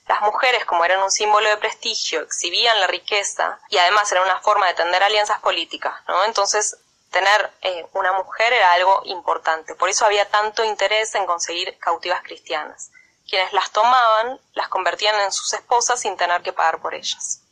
Las 0.08 0.22
mujeres, 0.22 0.66
como 0.66 0.84
eran 0.84 1.02
un 1.02 1.12
símbolo 1.12 1.48
de 1.48 1.58
prestigio, 1.58 2.22
exhibían 2.22 2.80
la 2.80 2.88
riqueza 2.88 3.60
y 3.70 3.78
además 3.78 4.12
era 4.12 4.22
una 4.22 4.42
forma 4.42 4.68
de 4.68 4.74
tender 4.74 5.02
alianzas 5.02 5.40
políticas, 5.40 5.94
¿no? 6.08 6.26
Entonces, 6.26 6.78
tener 7.10 7.52
eh, 7.62 7.86
una 7.94 8.12
mujer 8.12 8.52
era 8.52 8.74
algo 8.74 9.02
importante. 9.06 9.76
Por 9.76 9.88
eso 9.88 10.06
había 10.06 10.30
tanto 10.30 10.66
interés 10.66 11.16
en 11.16 11.26
conseguir 11.26 11.78
cautivas 11.78 12.22
cristianas. 12.24 12.92
Quienes 13.30 13.54
las 13.54 13.72
tomaban 13.72 14.42
las 14.54 14.68
convertían 14.68 15.18
en 15.22 15.32
sus 15.32 15.54
esposas 15.54 16.02
sin 16.02 16.18
tener 16.18 16.42
que 16.42 16.52
pagar 16.52 16.82
por 16.82 16.94
ellas. 16.94 17.43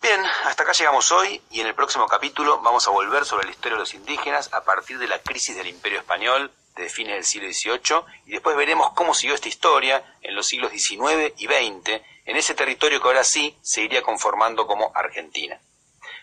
Bien, 0.00 0.24
hasta 0.44 0.62
acá 0.62 0.72
llegamos 0.72 1.10
hoy 1.10 1.42
y 1.50 1.60
en 1.60 1.66
el 1.66 1.74
próximo 1.74 2.06
capítulo 2.06 2.60
vamos 2.60 2.86
a 2.86 2.92
volver 2.92 3.24
sobre 3.24 3.46
la 3.46 3.50
historia 3.50 3.74
de 3.74 3.80
los 3.80 3.94
indígenas 3.94 4.48
a 4.54 4.62
partir 4.62 4.96
de 4.98 5.08
la 5.08 5.18
crisis 5.18 5.56
del 5.56 5.66
Imperio 5.66 5.98
Español 5.98 6.52
de 6.76 6.88
fines 6.88 7.14
del 7.14 7.24
siglo 7.24 7.48
XVIII 7.52 8.04
y 8.26 8.30
después 8.30 8.56
veremos 8.56 8.92
cómo 8.92 9.12
siguió 9.12 9.34
esta 9.34 9.48
historia 9.48 10.16
en 10.22 10.36
los 10.36 10.46
siglos 10.46 10.70
XIX 10.70 11.32
y 11.36 11.46
XX 11.46 12.00
en 12.26 12.36
ese 12.36 12.54
territorio 12.54 13.00
que 13.00 13.08
ahora 13.08 13.24
sí 13.24 13.58
se 13.60 13.82
iría 13.82 14.02
conformando 14.02 14.68
como 14.68 14.92
Argentina. 14.94 15.60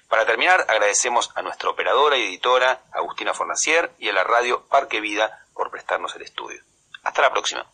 Para 0.08 0.26
terminar, 0.26 0.66
agradecemos 0.70 1.32
a 1.36 1.42
nuestra 1.42 1.70
operadora 1.70 2.16
y 2.16 2.24
editora, 2.24 2.84
Agustina 2.94 3.34
Fornacier, 3.34 3.92
y 3.98 4.08
a 4.08 4.14
la 4.14 4.24
radio 4.24 4.66
Parque 4.68 5.02
Vida 5.02 5.46
por 5.54 5.70
prestarnos 5.72 6.16
el 6.16 6.22
estudio. 6.22 6.62
Hasta 7.04 7.24
la 7.24 7.32
próxima. 7.32 7.66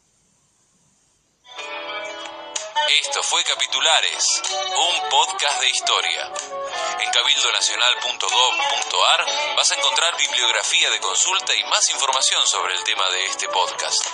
Esto 3.02 3.22
fue 3.24 3.44
Capitulares, 3.44 4.42
un 4.76 5.10
podcast 5.10 5.60
de 5.62 5.70
historia. 5.70 6.30
En 7.00 7.10
cabildonacional.gov.ar 7.12 9.26
vas 9.56 9.72
a 9.72 9.76
encontrar 9.76 10.18
bibliografía 10.18 10.90
de 10.90 11.00
consulta 11.00 11.56
y 11.56 11.64
más 11.66 11.88
información 11.90 12.46
sobre 12.48 12.74
el 12.76 12.84
tema 12.84 13.08
de 13.10 13.26
este 13.26 13.48
podcast. 13.50 14.06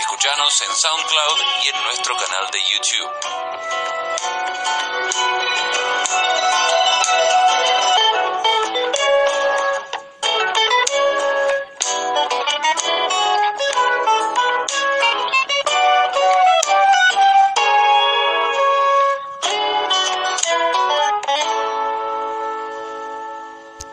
Escuchanos 0.00 0.62
en 0.62 0.74
SoundCloud 0.74 1.38
y 1.64 1.68
en 1.68 1.84
nuestro 1.84 2.16
canal 2.16 2.50
de 2.50 2.60
YouTube. 2.72 3.10